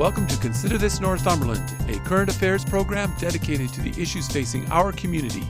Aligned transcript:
welcome 0.00 0.26
to 0.26 0.38
Consider 0.38 0.78
This 0.78 0.98
Northumberland, 0.98 1.76
a 1.90 1.98
current 2.08 2.30
affairs 2.30 2.64
program 2.64 3.12
dedicated 3.18 3.70
to 3.74 3.82
the 3.82 3.90
issues 4.00 4.26
facing 4.26 4.66
our 4.70 4.92
community. 4.92 5.42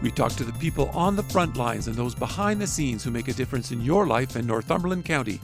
We 0.00 0.10
talk 0.10 0.32
to 0.36 0.44
the 0.44 0.54
people 0.54 0.88
on 0.94 1.16
the 1.16 1.22
front 1.24 1.58
lines 1.58 1.86
and 1.86 1.94
those 1.94 2.14
behind 2.14 2.62
the 2.62 2.66
scenes 2.66 3.04
who 3.04 3.10
make 3.10 3.28
a 3.28 3.34
difference 3.34 3.72
in 3.72 3.82
your 3.82 4.06
life 4.06 4.36
in 4.36 4.46
Northumberland 4.46 5.04
County. 5.04 5.38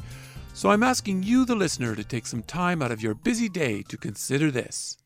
So 0.54 0.70
I'm 0.70 0.82
asking 0.82 1.22
you, 1.22 1.44
the 1.44 1.54
listener, 1.54 1.94
to 1.96 2.02
take 2.02 2.26
some 2.26 2.42
time 2.42 2.80
out 2.80 2.90
of 2.90 3.02
your 3.02 3.12
busy 3.12 3.50
day 3.50 3.82
to 3.90 3.98
consider 3.98 4.50
this. 4.50 4.96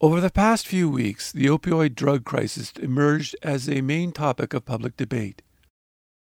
Over 0.00 0.20
the 0.20 0.30
past 0.30 0.68
few 0.68 0.88
weeks, 0.88 1.32
the 1.32 1.46
opioid 1.46 1.96
drug 1.96 2.24
crisis 2.24 2.72
emerged 2.80 3.34
as 3.42 3.68
a 3.68 3.80
main 3.80 4.12
topic 4.12 4.54
of 4.54 4.64
public 4.64 4.96
debate. 4.96 5.42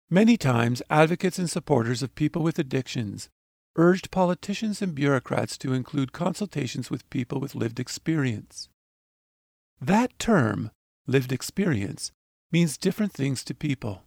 Many 0.10 0.36
times, 0.36 0.82
advocates 0.90 1.40
and 1.40 1.50
supporters 1.50 2.04
of 2.04 2.14
people 2.14 2.44
with 2.44 2.60
addictions 2.60 3.30
urged 3.76 4.12
politicians 4.12 4.82
and 4.82 4.94
bureaucrats 4.94 5.58
to 5.58 5.74
include 5.74 6.12
consultations 6.12 6.90
with 6.90 7.10
people 7.10 7.40
with 7.40 7.56
lived 7.56 7.80
experience. 7.80 8.70
That 9.82 10.18
term, 10.20 10.72
lived 11.08 11.32
experience, 11.32 12.12
means 12.52 12.78
different 12.78 13.14
things 13.14 13.44
to 13.44 13.56
people. 13.56 14.04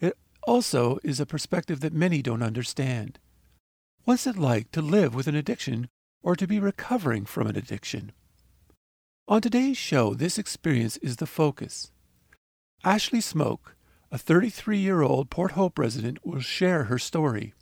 It 0.00 0.16
also 0.42 0.98
is 1.04 1.20
a 1.20 1.26
perspective 1.26 1.80
that 1.80 1.92
many 1.92 2.22
don't 2.22 2.42
understand. 2.42 3.18
What's 4.04 4.26
it 4.26 4.36
like 4.36 4.70
to 4.72 4.82
live 4.82 5.14
with 5.14 5.26
an 5.26 5.34
addiction 5.34 5.88
or 6.22 6.34
to 6.36 6.46
be 6.46 6.58
recovering 6.58 7.26
from 7.26 7.46
an 7.46 7.56
addiction? 7.56 8.12
On 9.28 9.40
today's 9.40 9.78
show, 9.78 10.14
this 10.14 10.38
experience 10.38 10.96
is 10.98 11.16
the 11.16 11.26
focus. 11.26 11.90
Ashley 12.84 13.22
Smoke, 13.22 13.76
a 14.10 14.18
33 14.18 14.78
year 14.78 15.00
old 15.00 15.30
Port 15.30 15.52
Hope 15.52 15.78
resident, 15.78 16.24
will 16.24 16.40
share 16.40 16.84
her 16.84 16.98
story. 16.98 17.54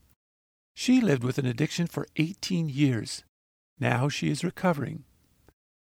She 0.74 1.00
lived 1.00 1.24
with 1.24 1.38
an 1.38 1.46
addiction 1.46 1.86
for 1.86 2.06
18 2.16 2.68
years. 2.68 3.24
Now 3.78 4.08
she 4.08 4.30
is 4.30 4.44
recovering. 4.44 5.04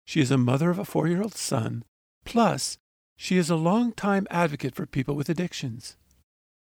She 0.05 0.21
is 0.21 0.31
a 0.31 0.39
mother 0.39 0.71
of 0.71 0.79
a 0.79 0.85
four 0.85 1.07
year 1.09 1.23
old 1.23 1.35
son, 1.35 1.85
plus, 2.25 2.79
she 3.17 3.37
is 3.37 3.51
a 3.51 3.57
long-time 3.57 4.27
advocate 4.31 4.75
for 4.75 4.87
people 4.87 5.15
with 5.15 5.29
addictions. 5.29 5.97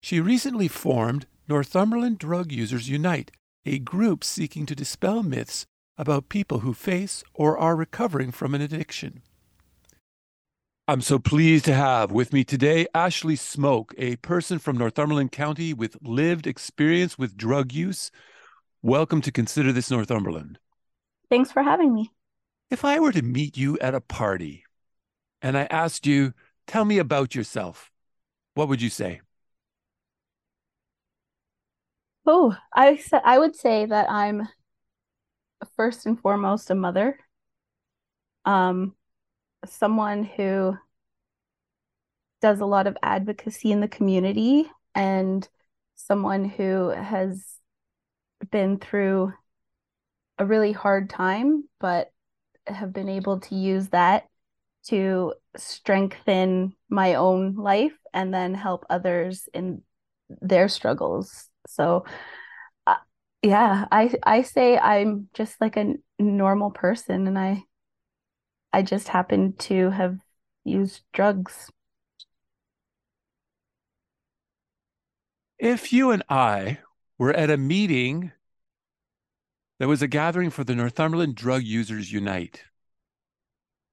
She 0.02 0.22
recently 0.22 0.68
formed 0.68 1.28
Northumberland 1.48 2.20
Drug 2.20 2.52
Users 2.52 2.90
Unite, 2.90 3.32
a 3.66 3.80
group 3.80 4.24
seeking 4.24 4.66
to 4.66 4.76
dispel 4.76 5.24
myths 5.24 5.66
about 5.98 6.30
people 6.30 6.60
who 6.60 6.74
face 6.74 7.24
or 7.34 7.58
are 7.58 7.76
recovering 7.76 8.32
from 8.32 8.56
an 8.56 8.62
addiction. 8.62 9.22
I'm 10.90 11.02
so 11.02 11.20
pleased 11.20 11.66
to 11.66 11.74
have 11.74 12.14
with 12.14 12.32
me 12.32 12.46
today 12.46 12.88
Ashley 12.96 13.36
Smoke, 13.36 13.94
a 13.98 14.16
person 14.16 14.58
from 14.58 14.78
Northumberland 14.78 15.34
County 15.34 15.74
with 15.74 15.98
lived 16.02 16.48
experience 16.48 17.18
with 17.18 17.36
drug 17.36 17.74
use. 17.74 18.10
Welcome 18.82 19.20
to 19.24 19.32
Consider 19.34 19.74
This 19.74 19.92
Northumberland. 19.92 20.60
Thanks 21.30 21.52
for 21.52 21.62
having 21.62 21.94
me. 21.94 22.14
If 22.72 22.86
I 22.86 23.02
were 23.02 23.12
to 23.12 23.22
meet 23.22 23.58
you 23.58 23.78
at 23.80 23.96
a 23.96 24.00
party 24.00 24.64
and 25.42 25.58
I 25.58 25.68
asked 25.70 26.08
you, 26.08 26.34
tell 26.68 26.86
me 26.86 27.00
about 27.00 27.36
yourself, 27.36 27.92
what 28.54 28.70
would 28.70 28.82
you 28.82 28.90
say? 28.90 29.20
Oh, 32.26 32.56
I 32.73 32.98
I 33.26 33.38
would 33.38 33.58
say 33.58 33.88
that 33.88 34.10
I'm 34.10 34.48
first 35.76 36.06
and 36.06 36.17
foremost 36.17 36.70
a 36.70 36.76
mother. 36.76 37.20
Um, 38.45 38.95
someone 39.66 40.23
who 40.23 40.78
does 42.42 42.59
a 42.59 42.65
lot 42.65 42.87
of 42.87 42.98
advocacy 43.02 43.71
in 43.71 43.81
the 43.81 43.87
community 43.87 44.70
and 44.93 45.48
someone 45.95 46.45
who 46.45 46.89
has 46.89 47.43
been 48.52 48.77
through 48.77 49.33
a 50.37 50.45
really 50.45 50.71
hard 50.71 51.09
time, 51.09 51.64
but 51.80 52.11
have 52.67 52.93
been 52.93 53.09
able 53.09 53.39
to 53.39 53.55
use 53.55 53.89
that 53.89 54.27
to 54.86 55.33
strengthen 55.55 56.73
my 56.89 57.15
own 57.15 57.55
life 57.55 57.98
and 58.14 58.33
then 58.33 58.54
help 58.54 58.86
others 58.89 59.49
in 59.54 59.81
their 60.42 60.69
struggles. 60.69 61.49
So, 61.67 62.05
uh, 62.86 62.95
yeah, 63.42 63.86
I 63.92 64.14
I 64.23 64.43
say 64.43 64.77
I'm 64.77 65.30
just 65.33 65.59
like 65.59 65.77
a 65.77 65.95
normal 66.19 66.71
person, 66.71 67.27
and 67.27 67.37
I 67.37 67.64
I 68.71 68.81
just 68.81 69.08
happen 69.08 69.54
to 69.54 69.89
have 69.89 70.17
used 70.64 71.02
drugs. 71.14 71.69
If 75.60 75.92
you 75.92 76.12
and 76.12 76.23
I 76.30 76.80
were 77.18 77.34
at 77.34 77.50
a 77.50 77.58
meeting 77.58 78.32
that 79.80 79.88
was 79.88 80.02
a 80.02 80.08
gathering 80.08 80.50
for 80.50 80.64
the 80.64 80.76
Northumberland 80.76 81.36
Drug 81.36 81.64
Users 81.64 82.12
Unite, 82.12 82.64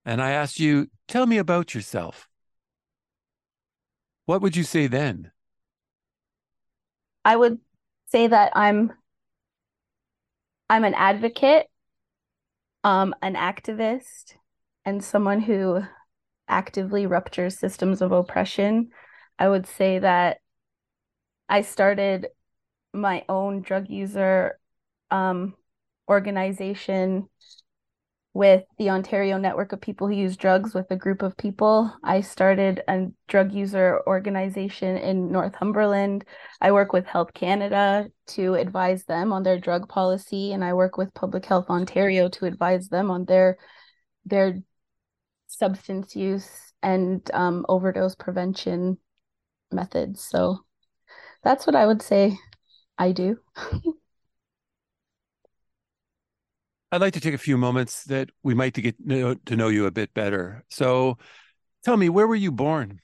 and 0.04 0.20
I 0.20 0.32
asked 0.32 0.60
you, 0.60 0.88
tell 1.08 1.26
me 1.26 1.38
about 1.38 1.74
yourself, 1.74 2.28
what 4.26 4.42
would 4.42 4.56
you 4.56 4.62
say 4.64 4.86
then? 4.86 5.30
I 7.24 7.36
would 7.36 7.58
say 8.06 8.26
that 8.26 8.52
I'm 8.54 8.92
I'm 10.68 10.84
an 10.84 10.94
advocate, 10.94 11.66
um, 12.84 13.14
an 13.22 13.34
activist, 13.34 14.34
and 14.84 15.02
someone 15.04 15.40
who 15.40 15.82
actively 16.48 17.06
ruptures 17.06 17.58
systems 17.58 18.02
of 18.02 18.12
oppression, 18.12 18.90
I 19.38 19.48
would 19.48 19.66
say 19.66 19.98
that 19.98 20.38
I 21.48 21.62
started 21.62 22.28
my 22.92 23.24
own 23.28 23.62
drug 23.62 23.88
user 23.88 24.58
um, 25.10 25.54
organization 26.08 27.28
with 28.34 28.64
the 28.78 28.90
Ontario 28.90 29.38
Network 29.38 29.72
of 29.72 29.80
People 29.80 30.08
Who 30.08 30.14
Use 30.14 30.36
Drugs 30.36 30.74
with 30.74 30.90
a 30.90 30.96
group 30.96 31.22
of 31.22 31.36
people. 31.36 31.94
I 32.02 32.20
started 32.20 32.82
a 32.88 33.06
drug 33.28 33.52
user 33.52 34.02
organization 34.08 34.96
in 34.96 35.30
Northumberland. 35.30 36.24
I 36.60 36.72
work 36.72 36.92
with 36.92 37.06
Health 37.06 37.32
Canada 37.32 38.08
to 38.28 38.54
advise 38.54 39.04
them 39.04 39.32
on 39.32 39.44
their 39.44 39.58
drug 39.60 39.88
policy, 39.88 40.52
and 40.52 40.64
I 40.64 40.74
work 40.74 40.96
with 40.96 41.14
Public 41.14 41.44
Health 41.44 41.70
Ontario 41.70 42.28
to 42.30 42.46
advise 42.46 42.88
them 42.88 43.10
on 43.10 43.24
their 43.24 43.56
their 44.26 44.60
substance 45.46 46.16
use 46.16 46.72
and 46.82 47.30
um, 47.32 47.64
overdose 47.68 48.16
prevention 48.16 48.98
methods. 49.70 50.20
So 50.22 50.64
that's 51.44 51.66
what 51.66 51.76
I 51.76 51.86
would 51.86 52.02
say 52.02 52.38
I 52.98 53.12
do. 53.12 53.38
I'd 56.92 57.00
like 57.00 57.14
to 57.14 57.20
take 57.20 57.34
a 57.34 57.38
few 57.38 57.58
moments 57.58 58.04
that 58.04 58.30
we 58.42 58.54
might 58.54 58.74
to 58.74 58.82
get 58.82 58.96
to 59.08 59.56
know 59.56 59.68
you 59.68 59.86
a 59.86 59.90
bit 59.90 60.14
better. 60.14 60.64
So 60.70 61.18
tell 61.84 61.96
me, 61.96 62.08
where 62.08 62.26
were 62.26 62.36
you 62.36 62.52
born? 62.52 63.00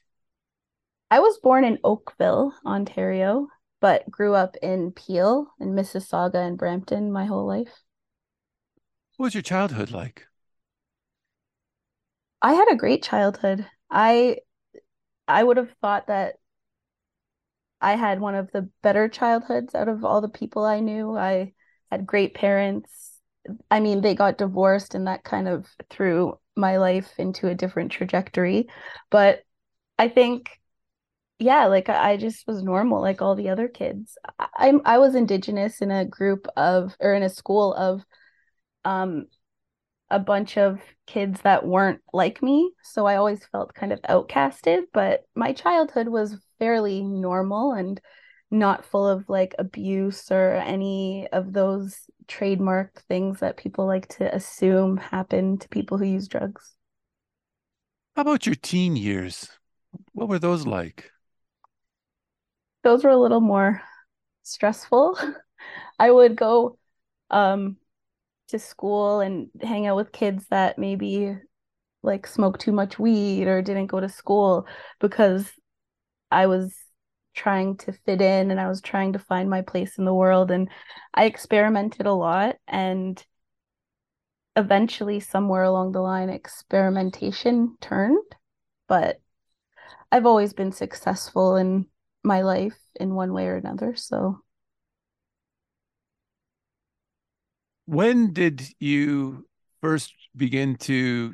I 1.09 1.19
was 1.19 1.37
born 1.39 1.65
in 1.65 1.77
Oakville, 1.83 2.53
Ontario, 2.65 3.49
but 3.81 4.09
grew 4.09 4.33
up 4.33 4.55
in 4.61 4.93
Peel 4.93 5.47
and 5.59 5.77
Mississauga 5.77 6.35
and 6.35 6.57
Brampton 6.57 7.11
my 7.11 7.25
whole 7.25 7.45
life. 7.45 7.83
What 9.17 9.25
was 9.25 9.33
your 9.33 9.43
childhood 9.43 9.91
like? 9.91 10.27
I 12.41 12.53
had 12.53 12.71
a 12.71 12.77
great 12.77 13.03
childhood. 13.03 13.67
I 13.89 14.37
I 15.27 15.43
would 15.43 15.57
have 15.57 15.75
thought 15.81 16.07
that 16.07 16.35
I 17.81 17.95
had 17.95 18.19
one 18.21 18.35
of 18.35 18.51
the 18.51 18.69
better 18.83 19.09
childhoods 19.09 19.75
out 19.75 19.89
of 19.89 20.05
all 20.05 20.21
the 20.21 20.29
people 20.29 20.63
I 20.65 20.79
knew. 20.79 21.17
I 21.17 21.53
had 21.91 22.05
great 22.05 22.35
parents. 22.35 23.19
I 23.71 23.79
mean, 23.79 24.01
they 24.01 24.15
got 24.15 24.37
divorced 24.37 24.95
and 24.95 25.07
that 25.07 25.23
kind 25.23 25.47
of 25.47 25.67
threw 25.89 26.37
my 26.55 26.77
life 26.77 27.11
into 27.17 27.47
a 27.47 27.55
different 27.55 27.91
trajectory. 27.91 28.67
But 29.09 29.43
I 29.99 30.09
think 30.09 30.49
yeah, 31.39 31.65
like 31.65 31.89
I 31.89 32.17
just 32.17 32.45
was 32.47 32.61
normal 32.63 33.01
like 33.01 33.21
all 33.21 33.35
the 33.35 33.49
other 33.49 33.67
kids. 33.67 34.17
I 34.39 34.73
I 34.85 34.99
was 34.99 35.15
indigenous 35.15 35.81
in 35.81 35.89
a 35.91 36.05
group 36.05 36.47
of 36.55 36.95
or 36.99 37.13
in 37.13 37.23
a 37.23 37.29
school 37.29 37.73
of 37.73 38.03
um 38.85 39.27
a 40.09 40.19
bunch 40.19 40.57
of 40.57 40.79
kids 41.07 41.41
that 41.41 41.65
weren't 41.65 42.01
like 42.13 42.41
me. 42.43 42.71
So 42.83 43.05
I 43.05 43.15
always 43.15 43.45
felt 43.45 43.73
kind 43.73 43.93
of 43.93 44.01
outcasted, 44.03 44.83
but 44.93 45.23
my 45.35 45.53
childhood 45.53 46.07
was 46.09 46.37
fairly 46.61 47.01
normal 47.01 47.73
and 47.73 47.99
not 48.51 48.85
full 48.85 49.07
of 49.07 49.27
like 49.27 49.55
abuse 49.57 50.31
or 50.31 50.51
any 50.53 51.27
of 51.33 51.53
those 51.53 51.97
trademark 52.27 53.01
things 53.07 53.39
that 53.39 53.57
people 53.57 53.87
like 53.87 54.07
to 54.09 54.35
assume 54.35 54.97
happen 54.97 55.57
to 55.57 55.67
people 55.69 55.97
who 55.97 56.05
use 56.05 56.27
drugs. 56.27 56.75
How 58.15 58.21
about 58.21 58.45
your 58.45 58.53
teen 58.53 58.95
years? 58.95 59.49
What 60.13 60.29
were 60.29 60.37
those 60.37 60.67
like? 60.67 61.09
Those 62.83 63.03
were 63.03 63.09
a 63.09 63.17
little 63.17 63.41
more 63.41 63.81
stressful. 64.43 65.17
I 65.99 66.11
would 66.11 66.35
go 66.35 66.77
um 67.31 67.77
to 68.49 68.59
school 68.59 69.21
and 69.21 69.49
hang 69.61 69.87
out 69.87 69.95
with 69.97 70.11
kids 70.11 70.47
that 70.49 70.77
maybe 70.77 71.37
like 72.03 72.27
smoked 72.27 72.61
too 72.61 72.71
much 72.73 72.99
weed 72.99 73.47
or 73.47 73.61
didn't 73.61 73.87
go 73.87 73.99
to 73.99 74.09
school 74.09 74.67
because 74.99 75.51
I 76.31 76.47
was 76.47 76.75
trying 77.33 77.77
to 77.77 77.93
fit 77.93 78.21
in 78.21 78.51
and 78.51 78.59
I 78.59 78.67
was 78.67 78.81
trying 78.81 79.13
to 79.13 79.19
find 79.19 79.49
my 79.49 79.61
place 79.61 79.97
in 79.97 80.05
the 80.05 80.13
world 80.13 80.51
and 80.51 80.69
I 81.13 81.25
experimented 81.25 82.05
a 82.05 82.13
lot 82.13 82.57
and 82.67 83.23
eventually 84.55 85.19
somewhere 85.19 85.63
along 85.63 85.93
the 85.93 86.01
line 86.01 86.29
experimentation 86.29 87.77
turned 87.79 88.35
but 88.87 89.21
I've 90.11 90.25
always 90.25 90.51
been 90.51 90.73
successful 90.73 91.55
in 91.55 91.85
my 92.23 92.41
life 92.41 92.77
in 92.99 93.15
one 93.15 93.31
way 93.31 93.47
or 93.47 93.55
another 93.55 93.95
so. 93.95 94.39
When 97.85 98.33
did 98.33 98.61
you 98.79 99.47
first 99.81 100.13
begin 100.35 100.75
to 100.77 101.33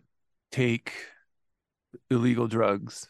take 0.52 0.94
illegal 2.12 2.48
drugs 2.48 3.08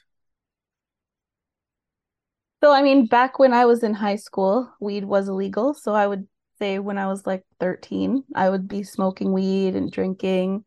So, 2.64 2.72
I 2.74 2.82
mean, 2.82 3.06
back 3.06 3.40
when 3.40 3.54
I 3.54 3.66
was 3.66 3.84
in 3.84 3.94
high 3.94 4.16
school, 4.16 4.72
weed 4.80 5.06
was 5.06 5.30
illegal. 5.30 5.74
So, 5.74 5.94
I 5.94 6.08
would 6.08 6.28
say 6.60 6.80
when 6.80 6.98
I 6.98 7.08
was 7.08 7.26
like 7.28 7.44
13, 7.60 8.24
I 8.36 8.50
would 8.50 8.68
be 8.68 8.84
smoking 8.84 9.32
weed 9.34 9.76
and 9.76 9.92
drinking. 9.92 10.66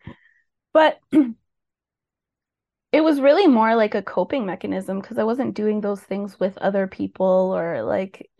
But 0.72 1.00
it 2.92 3.00
was 3.02 3.20
really 3.20 3.46
more 3.46 3.76
like 3.76 3.94
a 3.94 4.02
coping 4.02 4.46
mechanism 4.46 5.00
because 5.00 5.18
I 5.18 5.24
wasn't 5.24 5.54
doing 5.54 5.80
those 5.80 6.00
things 6.00 6.40
with 6.40 6.58
other 6.58 6.86
people 6.86 7.52
or 7.54 7.82
like 7.82 8.30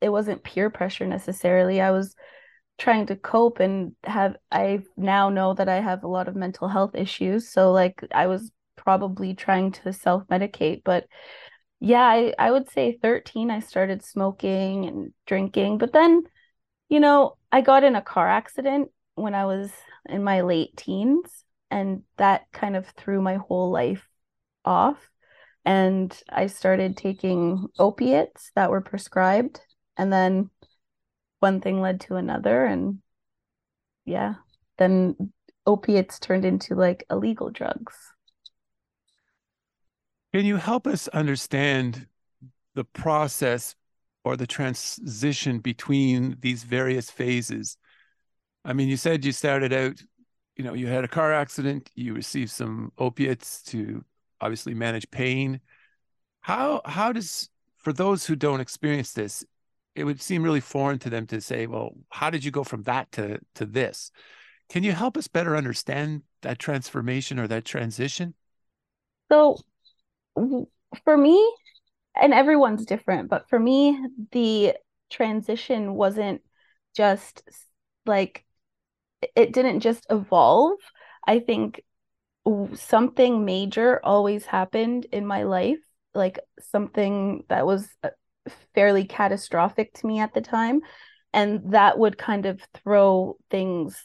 it 0.00 0.08
wasn't 0.08 0.42
peer 0.42 0.70
pressure 0.70 1.06
necessarily. 1.06 1.80
I 1.80 1.90
was 1.90 2.14
trying 2.78 3.06
to 3.06 3.16
cope 3.16 3.60
and 3.60 3.94
have, 4.04 4.36
I 4.50 4.80
now 4.96 5.30
know 5.30 5.54
that 5.54 5.68
I 5.68 5.80
have 5.80 6.02
a 6.02 6.08
lot 6.08 6.28
of 6.28 6.36
mental 6.36 6.68
health 6.68 6.94
issues. 6.94 7.50
So, 7.50 7.72
like, 7.72 8.02
I 8.12 8.26
was 8.26 8.50
probably 8.76 9.34
trying 9.34 9.72
to 9.72 9.92
self 9.92 10.26
medicate, 10.28 10.82
but 10.84 11.06
yeah, 11.80 12.02
I, 12.02 12.34
I 12.38 12.50
would 12.50 12.70
say 12.70 12.98
13, 13.00 13.50
I 13.50 13.60
started 13.60 14.04
smoking 14.04 14.84
and 14.84 15.12
drinking. 15.26 15.78
But 15.78 15.92
then, 15.92 16.22
you 16.90 17.00
know, 17.00 17.36
I 17.50 17.62
got 17.62 17.84
in 17.84 17.96
a 17.96 18.02
car 18.02 18.28
accident 18.28 18.90
when 19.14 19.34
I 19.34 19.46
was 19.46 19.72
in 20.06 20.22
my 20.22 20.42
late 20.42 20.76
teens, 20.76 21.44
and 21.70 22.02
that 22.18 22.46
kind 22.52 22.76
of 22.76 22.86
threw 22.86 23.22
my 23.22 23.36
whole 23.36 23.70
life 23.70 24.06
off. 24.64 24.98
And 25.64 26.16
I 26.28 26.46
started 26.48 26.96
taking 26.96 27.66
opiates 27.78 28.50
that 28.54 28.70
were 28.70 28.80
prescribed. 28.80 29.60
And 29.96 30.12
then 30.12 30.50
one 31.38 31.60
thing 31.60 31.80
led 31.80 32.00
to 32.02 32.16
another. 32.16 32.64
And 32.64 33.00
yeah, 34.04 34.34
then 34.78 35.32
opiates 35.66 36.18
turned 36.18 36.44
into 36.44 36.74
like 36.74 37.04
illegal 37.10 37.50
drugs. 37.50 37.94
Can 40.32 40.44
you 40.44 40.56
help 40.56 40.86
us 40.86 41.08
understand 41.08 42.06
the 42.74 42.84
process 42.84 43.74
or 44.24 44.36
the 44.36 44.46
transition 44.46 45.58
between 45.58 46.36
these 46.40 46.62
various 46.62 47.10
phases? 47.10 47.76
I 48.64 48.72
mean, 48.72 48.88
you 48.88 48.96
said 48.96 49.24
you 49.24 49.32
started 49.32 49.72
out, 49.72 50.00
you 50.56 50.64
know, 50.64 50.74
you 50.74 50.86
had 50.86 51.04
a 51.04 51.08
car 51.08 51.32
accident, 51.32 51.90
you 51.94 52.14
received 52.14 52.50
some 52.50 52.92
opiates 52.98 53.62
to 53.64 54.04
obviously 54.40 54.74
manage 54.74 55.10
pain. 55.10 55.60
How 56.42 56.80
how 56.84 57.12
does 57.12 57.48
for 57.78 57.92
those 57.92 58.26
who 58.26 58.36
don't 58.36 58.60
experience 58.60 59.12
this, 59.12 59.44
it 59.94 60.04
would 60.04 60.20
seem 60.20 60.42
really 60.42 60.60
foreign 60.60 60.98
to 61.00 61.10
them 61.10 61.26
to 61.28 61.40
say, 61.40 61.66
well, 61.66 61.92
how 62.10 62.30
did 62.30 62.44
you 62.44 62.50
go 62.50 62.62
from 62.62 62.82
that 62.84 63.10
to 63.12 63.40
to 63.56 63.66
this? 63.66 64.12
Can 64.68 64.84
you 64.84 64.92
help 64.92 65.16
us 65.16 65.26
better 65.26 65.56
understand 65.56 66.22
that 66.42 66.58
transformation 66.58 67.38
or 67.38 67.48
that 67.48 67.64
transition? 67.64 68.34
So 69.30 69.58
for 71.04 71.16
me, 71.16 71.54
and 72.20 72.34
everyone's 72.34 72.84
different, 72.84 73.30
but 73.30 73.48
for 73.48 73.58
me, 73.58 73.98
the 74.32 74.74
transition 75.10 75.94
wasn't 75.94 76.42
just 76.94 77.42
like 78.06 78.44
it 79.36 79.52
didn't 79.52 79.80
just 79.80 80.06
evolve. 80.10 80.78
I 81.26 81.40
think 81.40 81.82
something 82.74 83.44
major 83.44 84.00
always 84.02 84.46
happened 84.46 85.06
in 85.12 85.26
my 85.26 85.42
life, 85.42 85.78
like 86.14 86.38
something 86.60 87.44
that 87.48 87.66
was 87.66 87.88
uh, 88.02 88.10
fairly 88.74 89.04
catastrophic 89.04 89.92
to 89.94 90.06
me 90.06 90.20
at 90.20 90.34
the 90.34 90.40
time. 90.40 90.80
And 91.32 91.72
that 91.72 91.98
would 91.98 92.18
kind 92.18 92.46
of 92.46 92.60
throw 92.74 93.36
things 93.50 94.02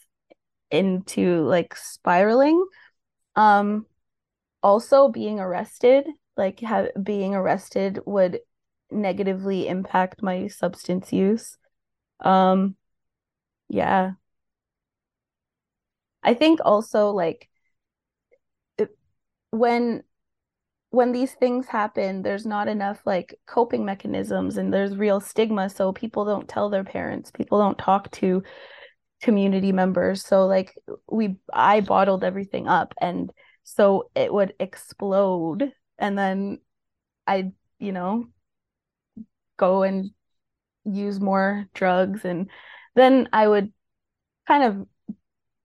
into 0.69 1.43
like 1.43 1.75
spiraling. 1.75 2.63
Um, 3.35 3.85
also 4.65 5.09
being 5.09 5.39
arrested 5.39 6.07
like 6.35 6.59
have, 6.61 6.87
being 7.01 7.35
arrested 7.35 7.99
would 8.05 8.39
negatively 8.89 9.67
impact 9.67 10.23
my 10.23 10.47
substance 10.47 11.13
use. 11.13 11.57
Um 12.19 12.75
yeah. 13.69 14.13
I 16.23 16.33
think 16.33 16.59
also 16.65 17.11
like 17.11 17.47
it, 18.79 18.89
when 19.51 20.03
when 20.89 21.11
these 21.11 21.33
things 21.33 21.67
happen 21.67 22.23
there's 22.23 22.45
not 22.47 22.67
enough 22.67 22.99
like 23.05 23.35
coping 23.45 23.85
mechanisms 23.85 24.57
and 24.57 24.73
there's 24.73 24.97
real 24.97 25.19
stigma 25.21 25.69
so 25.69 25.93
people 25.93 26.25
don't 26.25 26.49
tell 26.49 26.69
their 26.71 26.83
parents 26.83 27.29
people 27.29 27.59
don't 27.59 27.77
talk 27.77 28.09
to 28.11 28.41
community 29.21 29.71
members. 29.71 30.25
So 30.25 30.47
like 30.47 30.73
we 31.07 31.35
i 31.53 31.81
bottled 31.81 32.23
everything 32.23 32.67
up 32.67 32.93
and 32.99 33.31
so 33.65 34.09
it 34.15 34.31
would 34.31 34.53
explode 34.59 35.73
and 35.97 36.17
then 36.17 36.59
i'd 37.27 37.51
you 37.79 37.91
know 37.91 38.27
go 39.57 39.83
and 39.83 40.11
use 40.85 41.19
more 41.19 41.65
drugs 41.73 42.23
and 42.23 42.49
then 42.95 43.27
i 43.33 43.45
would 43.47 43.73
kind 44.47 44.63
of 44.63 44.87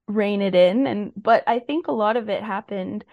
rein 0.08 0.40
it 0.40 0.54
in 0.54 0.86
and 0.86 1.12
but 1.14 1.44
i 1.46 1.58
think 1.58 1.86
a 1.86 1.92
lot 1.92 2.16
of 2.16 2.28
it 2.28 2.42
happened 2.42 3.04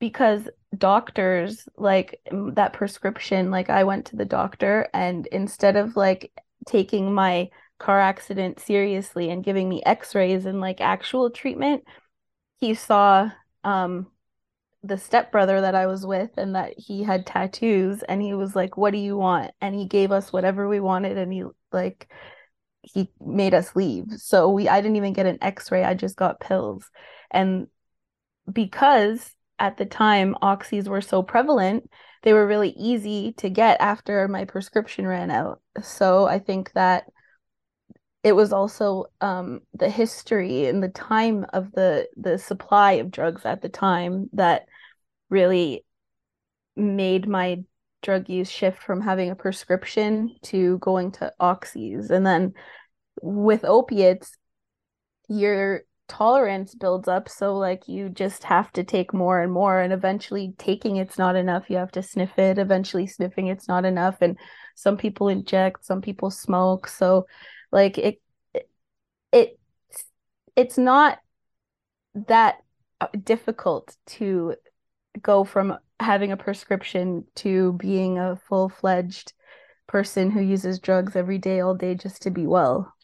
because 0.00 0.48
doctors 0.76 1.68
like 1.76 2.18
that 2.54 2.72
prescription 2.72 3.50
like 3.50 3.68
i 3.68 3.84
went 3.84 4.06
to 4.06 4.16
the 4.16 4.24
doctor 4.24 4.88
and 4.94 5.26
instead 5.28 5.76
of 5.76 5.96
like 5.96 6.32
taking 6.66 7.12
my 7.12 7.48
car 7.78 8.00
accident 8.00 8.58
seriously 8.58 9.30
and 9.30 9.44
giving 9.44 9.68
me 9.68 9.82
x-rays 9.84 10.46
and 10.46 10.60
like 10.60 10.80
actual 10.80 11.30
treatment 11.30 11.84
he 12.58 12.72
saw 12.74 13.30
um 13.64 14.06
the 14.82 14.96
stepbrother 14.96 15.60
that 15.60 15.74
I 15.74 15.86
was 15.86 16.06
with 16.06 16.30
and 16.36 16.54
that 16.54 16.74
he 16.76 17.02
had 17.02 17.26
tattoos 17.26 18.02
and 18.02 18.22
he 18.22 18.34
was 18.34 18.56
like, 18.56 18.76
What 18.76 18.92
do 18.92 18.98
you 18.98 19.16
want? 19.16 19.52
And 19.60 19.74
he 19.74 19.86
gave 19.86 20.12
us 20.12 20.32
whatever 20.32 20.68
we 20.68 20.80
wanted 20.80 21.18
and 21.18 21.32
he 21.32 21.44
like 21.72 22.10
he 22.82 23.10
made 23.20 23.54
us 23.54 23.76
leave. 23.76 24.06
So 24.16 24.50
we 24.50 24.68
I 24.68 24.80
didn't 24.80 24.96
even 24.96 25.12
get 25.12 25.26
an 25.26 25.38
x-ray, 25.42 25.84
I 25.84 25.94
just 25.94 26.16
got 26.16 26.40
pills. 26.40 26.88
And 27.30 27.66
because 28.50 29.34
at 29.58 29.76
the 29.76 29.86
time 29.86 30.34
oxys 30.42 30.88
were 30.88 31.02
so 31.02 31.22
prevalent, 31.22 31.90
they 32.22 32.32
were 32.32 32.46
really 32.46 32.70
easy 32.70 33.32
to 33.34 33.50
get 33.50 33.80
after 33.80 34.26
my 34.28 34.44
prescription 34.44 35.06
ran 35.06 35.30
out. 35.30 35.60
So 35.82 36.26
I 36.26 36.38
think 36.38 36.72
that 36.72 37.04
it 38.22 38.32
was 38.32 38.52
also 38.52 39.06
um, 39.20 39.60
the 39.72 39.88
history 39.88 40.66
and 40.66 40.82
the 40.82 40.88
time 40.88 41.46
of 41.52 41.72
the 41.72 42.06
the 42.16 42.38
supply 42.38 42.92
of 42.92 43.10
drugs 43.10 43.44
at 43.44 43.62
the 43.62 43.68
time 43.68 44.28
that 44.34 44.66
really 45.30 45.84
made 46.76 47.26
my 47.26 47.62
drug 48.02 48.28
use 48.28 48.50
shift 48.50 48.82
from 48.82 49.00
having 49.00 49.30
a 49.30 49.34
prescription 49.34 50.34
to 50.42 50.78
going 50.78 51.12
to 51.12 51.32
oxys. 51.40 52.10
And 52.10 52.26
then 52.26 52.54
with 53.22 53.64
opiates 53.64 54.36
your 55.28 55.82
tolerance 56.08 56.74
builds 56.74 57.08
up. 57.08 57.28
So 57.28 57.56
like 57.56 57.86
you 57.86 58.08
just 58.08 58.42
have 58.44 58.72
to 58.72 58.84
take 58.84 59.14
more 59.14 59.40
and 59.40 59.52
more 59.52 59.80
and 59.80 59.92
eventually 59.92 60.54
taking 60.58 60.96
it's 60.96 61.18
not 61.18 61.36
enough 61.36 61.70
you 61.70 61.76
have 61.76 61.92
to 61.92 62.02
sniff 62.02 62.38
it. 62.38 62.58
Eventually 62.58 63.06
sniffing 63.06 63.46
it's 63.46 63.68
not 63.68 63.84
enough. 63.84 64.16
And 64.20 64.36
some 64.74 64.96
people 64.96 65.28
inject 65.28 65.84
some 65.84 66.00
people 66.00 66.30
smoke. 66.30 66.88
So 66.88 67.26
like 67.72 67.98
it 67.98 68.20
it 69.32 69.58
it's 70.56 70.78
not 70.78 71.18
that 72.14 72.62
uh, 73.00 73.06
difficult 73.22 73.96
to 74.06 74.54
go 75.22 75.44
from 75.44 75.78
having 76.00 76.32
a 76.32 76.36
prescription 76.36 77.24
to 77.36 77.72
being 77.74 78.18
a 78.18 78.36
full-fledged 78.48 79.32
person 79.86 80.30
who 80.30 80.40
uses 80.40 80.78
drugs 80.78 81.16
every 81.16 81.38
day, 81.38 81.60
all 81.60 81.74
day 81.74 81.94
just 81.94 82.22
to 82.22 82.30
be 82.30 82.46
well. 82.46 82.94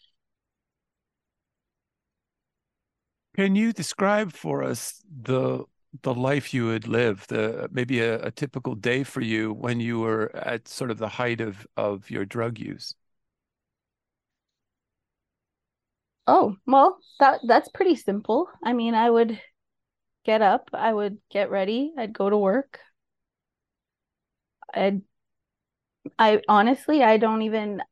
Can 3.37 3.55
you 3.55 3.73
describe 3.73 4.33
for 4.33 4.63
us 4.63 5.03
the 5.23 5.65
the 6.03 6.15
life 6.15 6.53
you 6.53 6.67
would 6.67 6.87
live, 6.87 7.27
the 7.29 7.69
maybe 7.73 8.01
a, 8.01 8.21
a, 8.25 8.31
typical 8.31 8.75
day 8.75 9.03
for 9.03 9.23
you 9.23 9.53
when 9.55 9.81
you 9.81 9.99
were 9.99 10.35
at 10.37 10.69
sort 10.69 10.91
of 10.91 10.99
the 10.99 11.09
height 11.09 11.41
of 11.41 11.67
of 11.77 12.11
your 12.11 12.25
drug 12.25 12.59
use? 12.59 12.95
Oh, 16.29 16.57
well, 16.67 17.01
that 17.21 17.41
that's 17.47 17.69
pretty 17.69 17.97
simple. 17.97 18.49
I 18.63 18.73
mean, 18.73 18.95
I 18.95 19.11
would 19.11 19.41
get 20.25 20.43
up, 20.43 20.71
I 20.75 20.93
would 20.95 21.21
get 21.31 21.51
ready, 21.51 21.95
I'd 21.99 22.13
go 22.15 22.31
to 22.31 22.37
work. 22.39 22.81
I'd 24.75 25.03
I 26.19 26.43
honestly 26.49 27.03
I 27.03 27.17
don't 27.17 27.43
even 27.43 27.83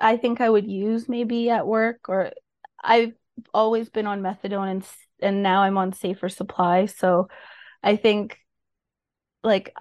I 0.00 0.18
think 0.18 0.40
I 0.42 0.50
would 0.50 0.68
use 0.68 1.08
maybe 1.08 1.50
at 1.50 1.66
work 1.66 2.08
or 2.08 2.32
I've 2.82 3.14
always 3.54 3.90
been 3.90 4.08
on 4.08 4.22
methadone 4.22 4.70
and 4.70 4.88
and 5.22 5.42
now 5.42 5.62
I'm 5.62 5.78
on 5.78 5.92
safer 5.94 6.28
supply. 6.30 6.86
So 6.86 7.28
I 7.82 7.96
think 7.96 8.38
like 9.42 9.74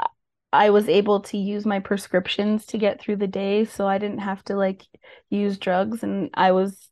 I 0.53 0.69
was 0.71 0.89
able 0.89 1.21
to 1.21 1.37
use 1.37 1.65
my 1.65 1.79
prescriptions 1.79 2.65
to 2.67 2.77
get 2.77 2.99
through 3.01 3.17
the 3.17 3.27
day 3.27 3.65
so 3.65 3.87
I 3.87 3.97
didn't 3.97 4.19
have 4.19 4.43
to 4.45 4.55
like 4.55 4.83
use 5.29 5.57
drugs 5.57 6.03
and 6.03 6.29
I 6.33 6.51
was 6.51 6.89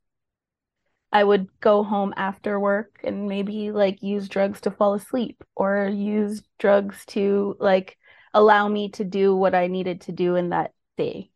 I 1.11 1.23
would 1.23 1.47
go 1.59 1.83
home 1.83 2.13
after 2.17 2.59
work 2.59 2.99
and 3.03 3.27
maybe 3.27 3.71
like 3.71 4.03
use 4.03 4.29
drugs 4.29 4.61
to 4.61 4.71
fall 4.71 4.93
asleep 4.93 5.43
or 5.55 5.87
use 5.87 6.43
drugs 6.59 7.03
to 7.07 7.57
like 7.59 7.97
allow 8.33 8.67
me 8.67 8.89
to 8.89 9.03
do 9.03 9.35
what 9.35 9.55
I 9.55 9.67
needed 9.67 10.01
to 10.01 10.11
do 10.11 10.35
in 10.35 10.49
that 10.49 10.71
day. 10.97 11.31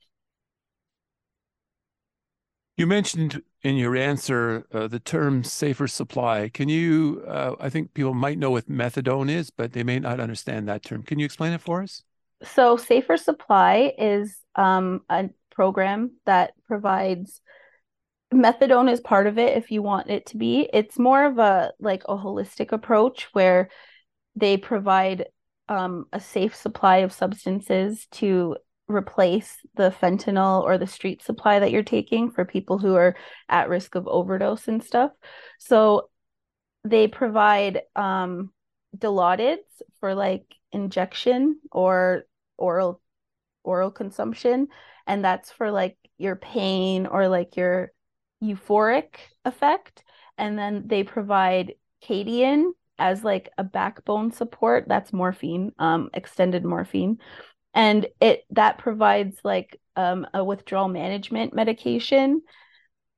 You 2.77 2.87
mentioned 2.87 3.41
in 3.61 3.75
your 3.75 3.95
answer 3.95 4.65
uh, 4.73 4.87
the 4.87 4.99
term 4.99 5.43
safer 5.43 5.87
supply. 5.87 6.49
Can 6.49 6.69
you, 6.69 7.23
uh, 7.27 7.55
I 7.59 7.69
think 7.69 7.93
people 7.93 8.13
might 8.13 8.39
know 8.39 8.51
what 8.51 8.67
methadone 8.67 9.29
is, 9.29 9.51
but 9.51 9.73
they 9.73 9.83
may 9.83 9.99
not 9.99 10.19
understand 10.19 10.67
that 10.67 10.83
term. 10.83 11.03
Can 11.03 11.19
you 11.19 11.25
explain 11.25 11.53
it 11.53 11.61
for 11.61 11.83
us? 11.83 12.03
So, 12.43 12.75
safer 12.75 13.15
supply 13.15 13.93
is 13.97 14.37
um, 14.55 15.01
a 15.07 15.29
program 15.51 16.11
that 16.25 16.53
provides 16.67 17.41
methadone 18.33 18.91
is 18.91 18.99
part 19.01 19.27
of 19.27 19.37
it 19.37 19.57
if 19.57 19.71
you 19.71 19.81
want 19.81 20.09
it 20.09 20.25
to 20.27 20.37
be. 20.37 20.69
It's 20.73 20.99
more 20.99 21.25
of 21.25 21.37
a 21.39 21.73
like 21.79 22.03
a 22.05 22.15
holistic 22.15 22.71
approach 22.71 23.29
where 23.33 23.69
they 24.35 24.57
provide 24.57 25.27
um, 25.69 26.05
a 26.11 26.19
safe 26.19 26.55
supply 26.55 26.97
of 26.97 27.13
substances 27.13 28.07
to 28.11 28.57
replace 28.87 29.57
the 29.75 29.91
fentanyl 30.01 30.61
or 30.63 30.77
the 30.77 30.87
street 30.87 31.23
supply 31.23 31.59
that 31.59 31.71
you're 31.71 31.83
taking 31.83 32.31
for 32.31 32.43
people 32.43 32.77
who 32.77 32.95
are 32.95 33.15
at 33.47 33.69
risk 33.69 33.95
of 33.95 34.07
overdose 34.07 34.67
and 34.67 34.83
stuff. 34.83 35.11
So 35.59 36.09
they 36.83 37.07
provide 37.07 37.81
um 37.95 38.51
Dilaudids 38.95 39.81
for 39.99 40.13
like 40.13 40.45
injection 40.71 41.59
or 41.71 42.25
oral 42.57 43.01
oral 43.63 43.89
consumption 43.89 44.67
and 45.07 45.23
that's 45.23 45.51
for 45.51 45.71
like 45.71 45.97
your 46.17 46.35
pain 46.35 47.07
or 47.07 47.27
like 47.27 47.55
your 47.55 47.91
euphoric 48.43 49.15
effect 49.45 50.03
and 50.37 50.57
then 50.57 50.83
they 50.87 51.03
provide 51.03 51.73
Kadian 52.03 52.71
as 52.99 53.23
like 53.23 53.49
a 53.57 53.63
backbone 53.63 54.31
support. 54.31 54.85
That's 54.87 55.13
morphine 55.13 55.71
um 55.79 56.09
extended 56.13 56.63
morphine. 56.63 57.17
And 57.73 58.05
it 58.21 58.45
that 58.51 58.77
provides 58.77 59.39
like 59.43 59.79
um, 59.95 60.27
a 60.33 60.43
withdrawal 60.43 60.87
management 60.87 61.53
medication. 61.53 62.41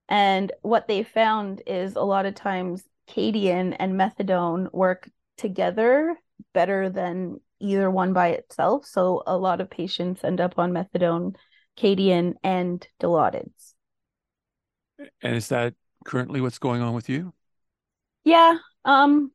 And 0.08 0.52
what 0.62 0.88
they 0.88 1.04
found 1.04 1.62
is 1.66 1.96
a 1.96 2.02
lot 2.02 2.26
of 2.26 2.36
times 2.36 2.84
Kadian 3.10 3.76
and 3.78 3.94
methadone 3.94 4.72
work 4.74 5.10
together 5.38 6.18
better 6.54 6.90
than 6.90 7.40
either 7.60 7.90
one 7.90 8.14
by 8.14 8.30
itself. 8.30 8.86
So 8.86 9.24
a 9.26 9.38
lot 9.38 9.62
of 9.62 9.70
patients 9.70 10.24
end 10.24 10.42
up 10.42 10.58
on 10.58 10.72
methadone 10.72 11.36
Kadian 11.78 12.36
and 12.44 12.86
Dilaudids 13.02 13.75
and 15.22 15.36
is 15.36 15.50
that 15.50 15.74
currently 16.06 16.42
what's 16.42 16.60
going 16.60 16.82
on 16.82 16.94
with 16.94 17.10
you 17.10 17.34
yeah 18.24 18.58
um 18.86 19.32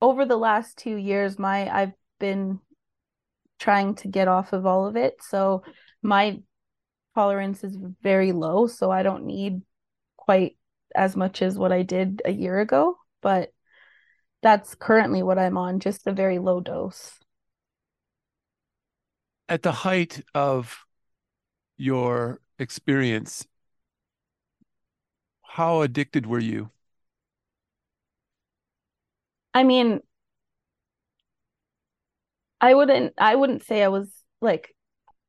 over 0.00 0.24
the 0.24 0.36
last 0.36 0.76
2 0.78 0.96
years 0.96 1.38
my 1.38 1.68
I've 1.74 1.92
been 2.18 2.60
trying 3.58 3.94
to 3.96 4.08
get 4.08 4.28
off 4.28 4.52
of 4.52 4.66
all 4.66 4.86
of 4.86 4.96
it. 4.96 5.14
So 5.22 5.62
my 6.02 6.40
tolerance 7.14 7.64
is 7.64 7.76
very 8.02 8.32
low. 8.32 8.66
So 8.66 8.90
I 8.90 9.02
don't 9.02 9.24
need 9.24 9.62
quite 10.16 10.56
as 10.94 11.16
much 11.16 11.42
as 11.42 11.58
what 11.58 11.72
I 11.72 11.82
did 11.82 12.22
a 12.24 12.30
year 12.30 12.60
ago. 12.60 12.96
But 13.22 13.50
that's 14.42 14.74
currently 14.74 15.22
what 15.22 15.38
I'm 15.38 15.56
on, 15.56 15.80
just 15.80 16.06
a 16.06 16.12
very 16.12 16.38
low 16.38 16.60
dose. 16.60 17.18
At 19.48 19.62
the 19.62 19.72
height 19.72 20.22
of 20.34 20.84
your 21.76 22.40
experience, 22.58 23.46
how 25.54 25.82
addicted 25.82 26.26
were 26.26 26.40
you? 26.40 26.70
I 29.54 29.62
mean, 29.62 30.00
I 32.60 32.74
wouldn't 32.74 33.14
I 33.18 33.34
wouldn't 33.36 33.62
say 33.64 33.82
I 33.82 33.88
was 33.88 34.10
like 34.40 34.74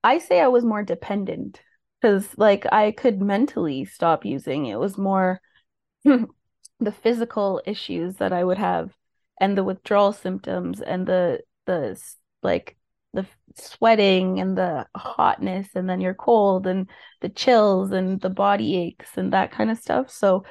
I 0.03 0.19
say 0.19 0.41
I 0.41 0.47
was 0.47 0.65
more 0.65 0.83
dependent 0.83 1.61
because 2.01 2.27
like 2.37 2.65
I 2.71 2.91
could 2.91 3.21
mentally 3.21 3.85
stop 3.85 4.25
using. 4.25 4.67
It 4.67 4.79
was 4.79 4.97
more 4.97 5.41
the 6.05 6.91
physical 7.03 7.61
issues 7.65 8.17
that 8.17 8.33
I 8.33 8.43
would 8.43 8.57
have 8.57 8.95
and 9.39 9.57
the 9.57 9.63
withdrawal 9.63 10.13
symptoms 10.13 10.81
and 10.81 11.07
the 11.07 11.41
the 11.65 12.01
like 12.43 12.77
the 13.15 13.25
sweating 13.55 14.39
and 14.39 14.57
the 14.57 14.85
hotness 14.95 15.69
and 15.75 15.89
then 15.89 16.01
you're 16.01 16.13
cold 16.13 16.67
and 16.67 16.89
the 17.21 17.29
chills 17.29 17.91
and 17.91 18.21
the 18.21 18.29
body 18.29 18.77
aches 18.77 19.17
and 19.17 19.33
that 19.33 19.51
kind 19.51 19.71
of 19.71 19.77
stuff. 19.77 20.11
So 20.11 20.43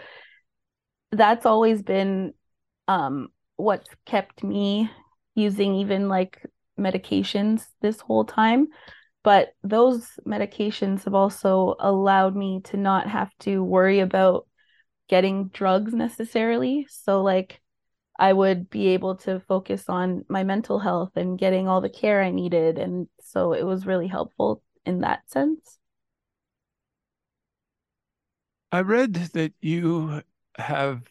that's 1.13 1.47
always 1.47 1.83
been 1.83 2.35
um 2.89 3.29
what's 3.57 3.89
kept 4.05 4.43
me 4.43 4.91
using 5.35 5.75
even 5.75 6.09
like 6.09 6.45
medications 6.79 7.65
this 7.81 8.01
whole 8.01 8.25
time 8.25 8.67
but 9.23 9.55
those 9.63 10.11
medications 10.27 11.05
have 11.05 11.15
also 11.15 11.77
allowed 11.79 12.37
me 12.37 12.61
to 12.65 12.77
not 12.77 13.09
have 13.09 13.31
to 13.39 13.63
worry 13.63 14.01
about 14.01 14.47
getting 15.09 15.49
drugs 15.49 15.95
necessarily 15.95 16.87
so 16.91 17.23
like 17.23 17.61
i 18.19 18.33
would 18.33 18.69
be 18.71 18.89
able 18.89 19.17
to 19.17 19.41
focus 19.41 19.89
on 19.89 20.25
my 20.29 20.43
mental 20.45 20.79
health 20.79 21.11
and 21.17 21.39
getting 21.39 21.69
all 21.69 21.81
the 21.81 21.89
care 21.89 22.23
i 22.23 22.31
needed 22.31 22.79
and 22.79 23.09
so 23.21 23.53
it 23.53 23.65
was 23.65 23.87
really 23.87 24.09
helpful 24.09 24.63
in 24.87 25.01
that 25.01 25.29
sense 25.31 25.79
i 28.73 28.81
read 28.81 29.15
that 29.15 29.53
you 29.61 30.23
have 30.57 31.03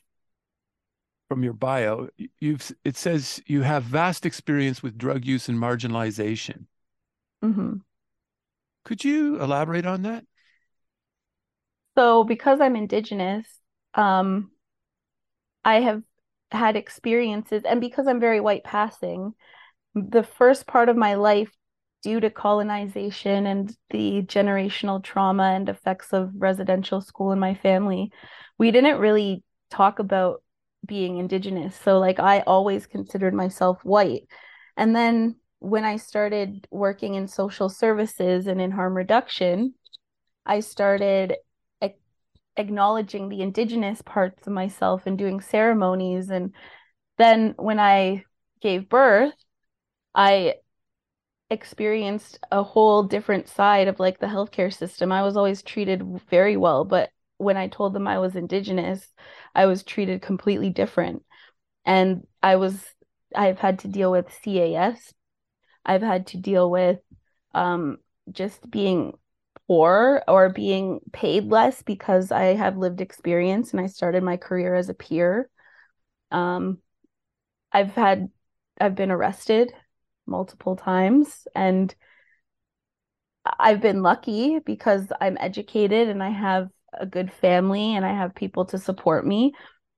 from 1.34 1.44
your 1.44 1.54
bio, 1.54 2.10
you've 2.40 2.72
it 2.84 2.96
says 2.96 3.42
you 3.48 3.64
have 3.64 3.82
vast 3.82 4.24
experience 4.24 4.84
with 4.84 5.00
drug 5.00 5.26
use 5.26 5.50
and 5.50 5.58
marginalization. 5.58 6.66
Mm-hmm. 7.44 7.78
Could 8.86 9.04
you 9.04 9.42
elaborate 9.42 9.88
on 9.88 10.04
that? 10.04 10.26
So, 11.98 12.24
because 12.24 12.62
I'm 12.62 12.76
Indigenous, 12.76 13.48
um, 13.96 14.52
I 15.66 15.80
have 15.82 16.04
had 16.54 16.76
experiences, 16.76 17.64
and 17.64 17.82
because 17.82 18.08
I'm 18.08 18.20
very 18.20 18.40
white 18.40 18.64
passing, 18.64 19.34
the 19.96 20.24
first 20.24 20.68
part 20.68 20.90
of 20.90 20.98
my 20.98 21.16
life, 21.16 21.52
due 22.04 22.20
to 22.20 22.30
colonization 22.30 23.46
and 23.46 23.76
the 23.90 24.22
generational 24.24 25.02
trauma 25.02 25.54
and 25.56 25.70
effects 25.70 26.12
of 26.12 26.32
residential 26.36 27.00
school 27.00 27.32
in 27.32 27.40
my 27.40 27.56
family, 27.56 28.12
we 28.60 28.72
didn't 28.72 29.00
really 29.00 29.42
talk 29.72 30.00
about 30.00 30.44
being 30.86 31.18
indigenous. 31.18 31.80
So 31.80 32.00
like 32.00 32.20
I 32.20 32.42
always 32.42 32.86
considered 32.86 33.34
myself 33.34 33.80
white. 33.84 34.28
And 34.76 34.94
then 34.94 35.38
when 35.60 35.86
I 35.86 35.96
started 35.96 36.68
working 36.70 37.16
in 37.16 37.30
social 37.30 37.70
services 37.70 38.48
and 38.48 38.60
in 38.60 38.72
harm 38.72 38.96
reduction, 38.96 39.76
I 40.46 40.60
started 40.60 41.36
acknowledging 42.58 43.30
the 43.30 43.42
indigenous 43.42 44.02
parts 44.02 44.46
of 44.48 44.54
myself 44.54 45.04
and 45.06 45.18
doing 45.18 45.42
ceremonies 45.42 46.30
and 46.30 46.54
then 47.18 47.54
when 47.58 47.80
I 47.80 48.24
gave 48.62 48.90
birth, 48.90 49.34
I 50.16 50.56
experienced 51.50 52.40
a 52.52 52.64
whole 52.64 53.04
different 53.04 53.48
side 53.48 53.88
of 53.88 54.00
like 54.00 54.20
the 54.20 54.28
healthcare 54.28 54.74
system. 54.74 55.12
I 55.12 55.24
was 55.24 55.38
always 55.38 55.62
treated 55.62 56.04
very 56.30 56.58
well, 56.58 56.84
but 56.86 57.10
when 57.38 57.58
I 57.58 57.68
told 57.68 57.94
them 57.94 58.08
I 58.08 58.20
was 58.20 58.36
indigenous, 58.36 59.06
I 59.54 59.66
was 59.66 59.84
treated 59.84 60.22
completely 60.22 60.70
different. 60.70 61.24
And 61.86 62.26
I 62.42 62.56
was, 62.56 62.84
I've 63.36 63.60
had 63.60 63.80
to 63.80 63.88
deal 63.88 64.12
with 64.12 64.28
CAS. 64.44 65.14
I've 65.86 66.02
had 66.02 66.28
to 66.28 66.38
deal 66.38 66.72
with 66.72 67.00
um, 67.54 67.98
just 68.32 68.70
being 68.70 69.14
poor 69.74 70.22
or 70.28 70.50
being 70.50 71.00
paid 71.14 71.46
less 71.46 71.82
because 71.82 72.32
I 72.32 72.54
have 72.54 72.78
lived 72.78 73.02
experience 73.02 73.72
and 73.72 73.82
I 73.82 73.88
started 73.88 74.22
my 74.22 74.38
career 74.38 74.76
as 74.76 74.88
a 74.88 74.94
peer. 74.94 75.50
Um, 76.30 76.78
I've 77.72 77.96
had 77.96 78.30
I've 78.80 78.94
been 78.94 79.10
arrested 79.10 79.74
multiple 80.28 80.76
times 80.76 81.48
and 81.56 81.94
I've 83.60 83.82
been 83.82 84.04
lucky 84.04 84.60
because 84.60 85.08
I'm 85.20 85.38
educated 85.40 86.08
and 86.08 86.22
I 86.22 86.30
have 86.30 86.70
a 86.94 87.08
good 87.08 87.34
family 87.34 87.96
and 87.96 88.06
I 88.06 88.14
have 88.14 88.36
people 88.36 88.66
to 88.66 88.78
support 88.78 89.26
me. 89.26 89.54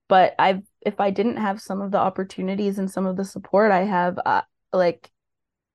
But 0.08 0.36
I've 0.40 0.62
if 0.80 1.02
I 1.02 1.12
didn't 1.12 1.38
have 1.38 1.60
some 1.60 1.82
of 1.82 1.92
the 1.92 1.98
opportunities 1.98 2.80
and 2.80 2.90
some 2.90 3.06
of 3.06 3.18
the 3.18 3.26
support 3.26 3.72
I 3.74 3.84
have, 3.84 4.18
uh, 4.26 4.44
like 4.72 5.12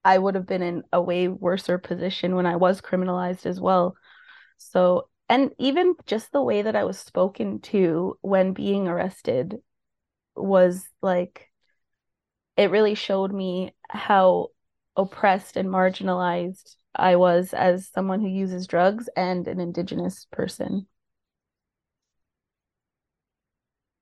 I 0.04 0.19
would 0.19 0.35
have 0.35 0.47
been 0.47 0.62
in 0.62 0.85
a 0.92 1.00
way 1.02 1.28
worser 1.28 1.78
position 1.78 2.35
when 2.35 2.47
I 2.47 2.57
was 2.57 2.80
criminalized 2.80 3.47
as 3.47 3.61
well. 3.61 3.97
So, 4.59 5.09
and 5.28 5.52
even 5.59 5.95
just 6.07 6.33
the 6.33 6.42
way 6.42 6.62
that 6.62 6.76
I 6.76 6.85
was 6.85 6.99
spoken 6.99 7.61
to 7.62 8.19
when 8.23 8.52
being 8.52 8.88
arrested 8.88 9.59
was 10.37 10.88
like, 11.02 11.50
it 12.57 12.71
really 12.71 12.95
showed 12.95 13.33
me 13.33 13.75
how 13.88 14.49
oppressed 14.97 15.57
and 15.57 15.69
marginalized 15.69 16.76
I 16.95 17.16
was 17.16 17.54
as 17.54 17.88
someone 17.88 18.21
who 18.21 18.28
uses 18.28 18.66
drugs 18.66 19.09
and 19.16 19.47
an 19.49 19.61
Indigenous 19.61 20.26
person. 20.30 20.87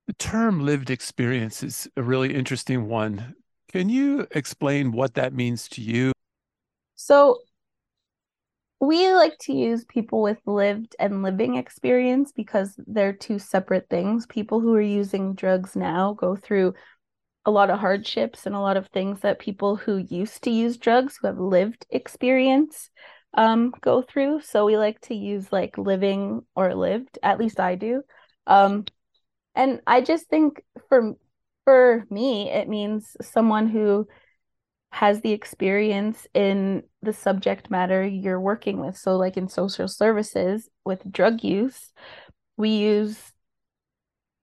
The 0.07 0.13
term 0.13 0.65
lived 0.65 0.89
experience 0.89 1.63
is 1.63 1.87
a 1.95 2.03
really 2.03 2.35
interesting 2.35 2.89
one. 2.89 3.35
Can 3.71 3.87
you 3.89 4.27
explain 4.31 4.91
what 4.91 5.13
that 5.13 5.33
means 5.33 5.67
to 5.69 5.81
you? 5.81 6.11
So, 6.95 7.39
we 8.79 9.11
like 9.11 9.37
to 9.39 9.53
use 9.53 9.83
people 9.85 10.21
with 10.21 10.39
lived 10.45 10.95
and 10.99 11.21
living 11.21 11.55
experience 11.55 12.31
because 12.31 12.79
they're 12.87 13.13
two 13.13 13.37
separate 13.37 13.87
things. 13.89 14.25
People 14.25 14.59
who 14.59 14.73
are 14.73 14.81
using 14.81 15.35
drugs 15.35 15.75
now 15.75 16.13
go 16.13 16.35
through 16.35 16.73
a 17.45 17.51
lot 17.51 17.69
of 17.69 17.79
hardships 17.79 18.45
and 18.45 18.55
a 18.55 18.59
lot 18.59 18.77
of 18.77 18.87
things 18.87 19.19
that 19.19 19.39
people 19.39 19.75
who 19.75 19.97
used 19.97 20.43
to 20.43 20.49
use 20.49 20.77
drugs 20.77 21.17
who 21.17 21.27
have 21.27 21.39
lived 21.39 21.85
experience 21.89 22.89
um, 23.33 23.73
go 23.81 24.01
through. 24.01 24.41
So 24.41 24.65
we 24.65 24.77
like 24.77 24.99
to 25.01 25.15
use 25.15 25.51
like 25.51 25.77
living 25.77 26.41
or 26.55 26.73
lived, 26.73 27.19
at 27.21 27.39
least 27.39 27.59
I 27.59 27.75
do. 27.75 28.01
Um, 28.47 28.85
and 29.55 29.81
I 29.85 30.01
just 30.01 30.27
think 30.27 30.63
for 30.87 31.15
for 31.69 32.03
me, 32.09 32.49
it 32.49 32.67
means 32.67 33.15
someone 33.21 33.67
who 33.67 34.07
has 34.91 35.21
the 35.21 35.33
experience 35.33 36.25
in 36.33 36.81
the 37.03 37.13
subject 37.13 37.69
matter 37.69 38.03
you're 38.03 38.41
working 38.41 38.79
with. 38.79 38.97
So, 38.97 39.17
like 39.17 39.37
in 39.37 39.47
social 39.47 39.87
services 39.87 40.67
with 40.83 41.11
drug 41.11 41.43
use, 41.43 41.93
we 42.57 42.69
use 42.69 43.21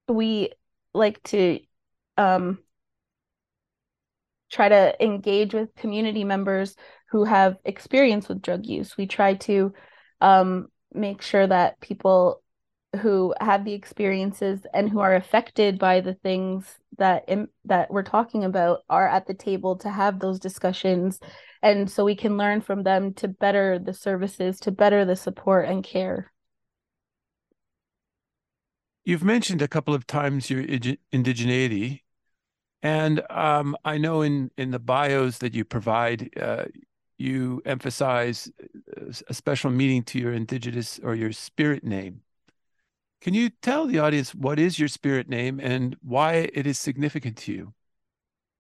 we 0.07 0.53
like 0.95 1.21
to 1.25 1.59
um 2.17 2.61
try 4.49 4.69
to 4.69 4.95
engage 5.03 5.53
with 5.53 5.75
community 5.75 6.23
members 6.23 6.77
who 7.11 7.25
have 7.25 7.57
experience 7.65 8.29
with 8.29 8.41
drug 8.41 8.67
use. 8.67 8.97
We 8.97 9.09
try 9.09 9.35
to 9.35 9.75
um, 10.21 10.69
make 10.95 11.23
sure 11.23 11.45
that 11.45 11.81
people 11.81 12.41
who 12.97 13.35
have 13.41 13.65
the 13.65 13.73
experiences 13.73 14.67
and 14.75 14.89
who 14.89 15.01
are 15.01 15.15
affected 15.15 15.79
by 15.79 16.01
the 16.01 16.15
things 16.15 16.79
that 16.99 17.25
Im- 17.29 17.51
that 17.65 17.91
we're 17.91 18.03
talking 18.03 18.45
about 18.45 18.81
are 18.89 19.09
at 19.09 19.27
the 19.27 19.35
table 19.35 19.77
to 19.79 19.91
have 19.91 20.19
those 20.19 20.39
discussions. 20.39 21.21
And 21.63 21.91
so 21.91 22.05
we 22.05 22.17
can 22.17 22.37
learn 22.37 22.61
from 22.61 22.83
them 22.83 23.15
to 23.15 23.29
better 23.29 23.79
the 23.79 23.95
services 23.95 24.61
to 24.61 24.71
better 24.71 25.05
the 25.05 25.17
support 25.17 25.69
and 25.69 25.83
care. 25.85 26.33
You've 29.05 29.25
mentioned 29.25 29.63
a 29.63 29.69
couple 29.69 29.95
of 29.95 30.07
times 30.07 30.51
your 30.51 30.65
indigeneity. 30.65 32.03
And 32.83 33.23
um, 33.31 33.77
I 33.85 33.99
know 33.99 34.23
in 34.23 34.51
in 34.59 34.71
the 34.71 34.79
bios 34.79 35.39
that 35.39 35.55
you 35.55 35.65
provide, 35.65 36.31
uh, 36.41 36.65
you 37.19 37.63
emphasize 37.65 38.51
uh, 38.97 39.13
a 39.29 39.35
special 39.35 39.71
meaning 39.71 40.03
to 40.05 40.19
your 40.19 40.33
indigenous 40.33 41.01
or 41.03 41.15
your 41.15 41.33
spirit 41.33 41.85
name. 41.85 42.21
Can 43.27 43.35
you 43.35 43.51
tell 43.51 43.89
the 43.89 43.99
audience 43.99 44.37
what 44.37 44.61
is 44.61 44.79
your 44.79 44.87
spirit 44.87 45.29
name 45.29 45.59
and 45.59 45.97
why 46.01 46.49
it 46.55 46.65
is 46.65 46.79
significant 46.79 47.37
to 47.39 47.53
you? 47.53 47.75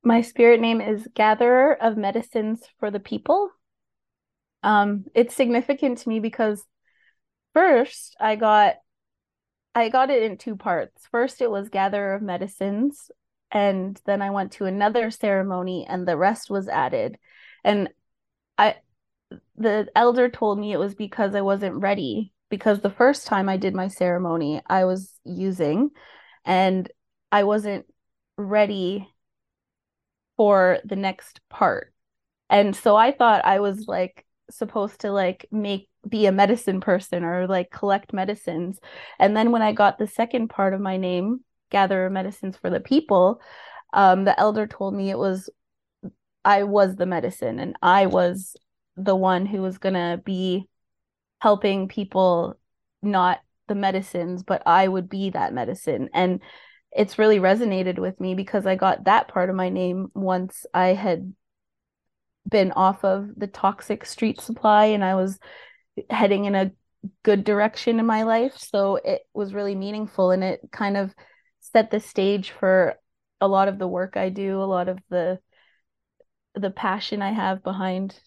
My 0.02 0.22
spirit 0.22 0.60
name 0.60 0.80
is 0.80 1.06
Gatherer 1.14 1.80
of 1.80 1.96
Medicines 1.96 2.62
for 2.80 2.90
the 2.90 2.98
People. 2.98 3.48
Um, 4.64 5.04
it's 5.14 5.36
significant 5.36 5.98
to 5.98 6.08
me 6.08 6.18
because 6.18 6.64
first 7.54 8.16
I 8.18 8.34
got 8.34 8.74
I 9.72 9.88
got 9.88 10.10
it 10.10 10.24
in 10.24 10.36
two 10.36 10.56
parts. 10.56 11.06
First, 11.12 11.40
it 11.40 11.48
was 11.48 11.68
Gatherer 11.68 12.16
of 12.16 12.22
Medicines, 12.22 13.12
and 13.52 14.00
then 14.04 14.20
I 14.20 14.30
went 14.30 14.50
to 14.54 14.64
another 14.64 15.12
ceremony 15.12 15.86
and 15.88 16.08
the 16.08 16.16
rest 16.16 16.50
was 16.50 16.66
added. 16.66 17.18
And 17.62 17.90
I 18.58 18.78
the 19.54 19.86
elder 19.94 20.28
told 20.28 20.58
me 20.58 20.72
it 20.72 20.80
was 20.80 20.96
because 20.96 21.36
I 21.36 21.42
wasn't 21.42 21.76
ready 21.76 22.32
because 22.50 22.80
the 22.80 22.90
first 22.90 23.26
time 23.26 23.48
I 23.48 23.56
did 23.56 23.74
my 23.74 23.88
ceremony 23.88 24.62
I 24.66 24.84
was 24.84 25.12
using 25.24 25.90
and 26.44 26.90
I 27.32 27.44
wasn't 27.44 27.86
ready 28.36 29.08
for 30.36 30.78
the 30.84 30.96
next 30.96 31.40
part. 31.48 31.92
And 32.48 32.76
so 32.76 32.96
I 32.96 33.12
thought 33.12 33.44
I 33.44 33.60
was 33.60 33.86
like 33.88 34.24
supposed 34.50 35.00
to 35.00 35.10
like 35.10 35.46
make 35.50 35.88
be 36.08 36.26
a 36.26 36.32
medicine 36.32 36.80
person 36.80 37.24
or 37.24 37.46
like 37.48 37.70
collect 37.70 38.12
medicines. 38.12 38.78
And 39.18 39.36
then 39.36 39.50
when 39.50 39.62
I 39.62 39.72
got 39.72 39.98
the 39.98 40.06
second 40.06 40.48
part 40.48 40.72
of 40.72 40.80
my 40.80 40.96
name, 40.96 41.40
gather 41.70 42.08
medicines 42.10 42.56
for 42.56 42.70
the 42.70 42.80
people, 42.80 43.40
um, 43.92 44.24
the 44.24 44.38
elder 44.38 44.66
told 44.66 44.94
me 44.94 45.10
it 45.10 45.18
was 45.18 45.50
I 46.44 46.62
was 46.62 46.94
the 46.94 47.06
medicine 47.06 47.58
and 47.58 47.76
I 47.82 48.06
was 48.06 48.56
the 48.96 49.16
one 49.16 49.46
who 49.46 49.62
was 49.62 49.78
gonna 49.78 50.20
be 50.24 50.68
helping 51.46 51.86
people, 51.86 52.58
not 53.02 53.38
the 53.68 53.74
medicines, 53.76 54.42
but 54.42 54.64
I 54.66 54.88
would 54.88 55.08
be 55.08 55.30
that 55.30 55.54
medicine. 55.54 56.08
And 56.12 56.40
it's 56.90 57.20
really 57.20 57.38
resonated 57.38 58.00
with 58.00 58.18
me 58.18 58.34
because 58.34 58.66
I 58.66 58.74
got 58.74 59.04
that 59.04 59.28
part 59.28 59.48
of 59.48 59.54
my 59.54 59.68
name 59.68 60.08
once 60.12 60.66
I 60.74 60.88
had 60.88 61.32
been 62.50 62.72
off 62.72 63.04
of 63.04 63.28
the 63.36 63.46
toxic 63.46 64.04
street 64.06 64.40
supply 64.40 64.86
and 64.86 65.04
I 65.04 65.14
was 65.14 65.38
heading 66.10 66.46
in 66.46 66.56
a 66.56 66.72
good 67.22 67.44
direction 67.44 68.00
in 68.00 68.06
my 68.06 68.24
life. 68.24 68.56
So 68.56 68.96
it 68.96 69.20
was 69.32 69.54
really 69.54 69.76
meaningful 69.76 70.32
and 70.32 70.42
it 70.42 70.58
kind 70.72 70.96
of 70.96 71.14
set 71.60 71.92
the 71.92 72.00
stage 72.00 72.50
for 72.50 72.96
a 73.40 73.46
lot 73.46 73.68
of 73.68 73.78
the 73.78 73.86
work 73.86 74.16
I 74.16 74.30
do, 74.30 74.60
a 74.60 74.64
lot 74.64 74.88
of 74.88 74.98
the 75.10 75.38
the 76.56 76.70
passion 76.72 77.22
I 77.22 77.30
have 77.30 77.62
behind 77.62 78.18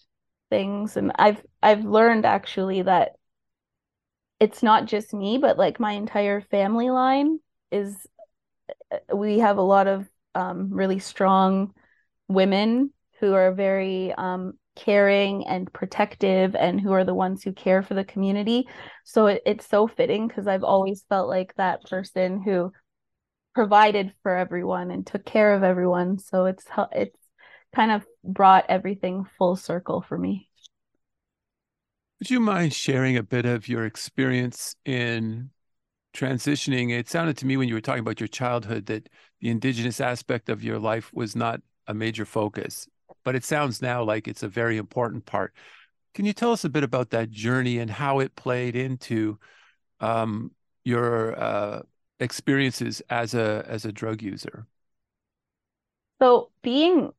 things 0.50 0.96
and 0.96 1.12
I've 1.16 1.42
I've 1.62 1.84
learned 1.84 2.26
actually 2.26 2.82
that 2.82 3.12
it's 4.38 4.62
not 4.62 4.86
just 4.86 5.14
me 5.14 5.38
but 5.38 5.58
like 5.58 5.80
my 5.80 5.92
entire 5.92 6.40
family 6.40 6.90
line 6.90 7.38
is 7.70 7.96
we 9.14 9.38
have 9.38 9.58
a 9.58 9.62
lot 9.62 9.86
of 9.86 10.08
um, 10.34 10.70
really 10.72 10.98
strong 10.98 11.72
women 12.28 12.92
who 13.20 13.34
are 13.34 13.52
very 13.52 14.12
um, 14.14 14.54
caring 14.76 15.46
and 15.46 15.72
protective 15.72 16.54
and 16.54 16.80
who 16.80 16.92
are 16.92 17.04
the 17.04 17.14
ones 17.14 17.42
who 17.42 17.52
care 17.52 17.82
for 17.82 17.94
the 17.94 18.04
community 18.04 18.68
so 19.04 19.26
it, 19.26 19.42
it's 19.44 19.66
so 19.66 19.86
fitting 19.86 20.26
because 20.26 20.46
i've 20.46 20.64
always 20.64 21.04
felt 21.08 21.28
like 21.28 21.54
that 21.56 21.82
person 21.84 22.40
who 22.42 22.72
provided 23.54 24.12
for 24.22 24.36
everyone 24.36 24.90
and 24.90 25.06
took 25.06 25.24
care 25.24 25.54
of 25.54 25.62
everyone. 25.62 26.18
So 26.18 26.46
it's 26.46 26.64
it's 26.92 27.19
kind 27.74 27.90
of 27.90 28.04
brought 28.24 28.66
everything 28.68 29.26
full 29.38 29.56
circle 29.56 30.02
for 30.02 30.18
me. 30.18 30.48
Would 32.18 32.30
you 32.30 32.40
mind 32.40 32.74
sharing 32.74 33.16
a 33.16 33.22
bit 33.22 33.46
of 33.46 33.68
your 33.68 33.86
experience 33.86 34.76
in 34.84 35.50
transitioning? 36.12 36.90
It 36.90 37.08
sounded 37.08 37.38
to 37.38 37.46
me 37.46 37.56
when 37.56 37.68
you 37.68 37.74
were 37.74 37.80
talking 37.80 38.00
about 38.00 38.20
your 38.20 38.28
childhood 38.28 38.86
that 38.86 39.08
the 39.40 39.48
indigenous 39.48 40.00
aspect 40.00 40.48
of 40.48 40.62
your 40.62 40.78
life 40.78 41.10
was 41.14 41.34
not 41.34 41.62
a 41.86 41.94
major 41.94 42.26
focus, 42.26 42.86
but 43.24 43.34
it 43.34 43.44
sounds 43.44 43.80
now 43.80 44.02
like 44.02 44.28
it's 44.28 44.42
a 44.42 44.48
very 44.48 44.76
important 44.76 45.24
part. 45.24 45.54
Can 46.14 46.26
you 46.26 46.32
tell 46.32 46.52
us 46.52 46.64
a 46.64 46.68
bit 46.68 46.84
about 46.84 47.10
that 47.10 47.30
journey 47.30 47.78
and 47.78 47.90
how 47.90 48.18
it 48.18 48.34
played 48.34 48.76
into 48.76 49.38
um, 50.00 50.50
your 50.84 51.40
uh, 51.40 51.82
experiences 52.18 53.00
as 53.08 53.32
a 53.34 53.64
as 53.66 53.84
a 53.84 53.92
drug 53.92 54.20
user? 54.20 54.66
So 56.20 56.50
being 56.62 57.12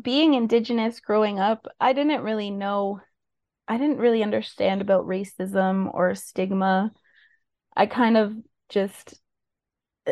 being 0.00 0.34
indigenous 0.34 1.00
growing 1.00 1.38
up, 1.38 1.66
I 1.80 1.92
didn't 1.92 2.22
really 2.22 2.50
know 2.50 3.00
I 3.70 3.78
didn't 3.78 3.98
really 3.98 4.24
understand 4.24 4.80
about 4.80 5.06
racism 5.06 5.94
or 5.94 6.16
stigma. 6.16 6.90
I 7.76 7.86
kind 7.86 8.16
of 8.16 8.34
just 8.68 9.14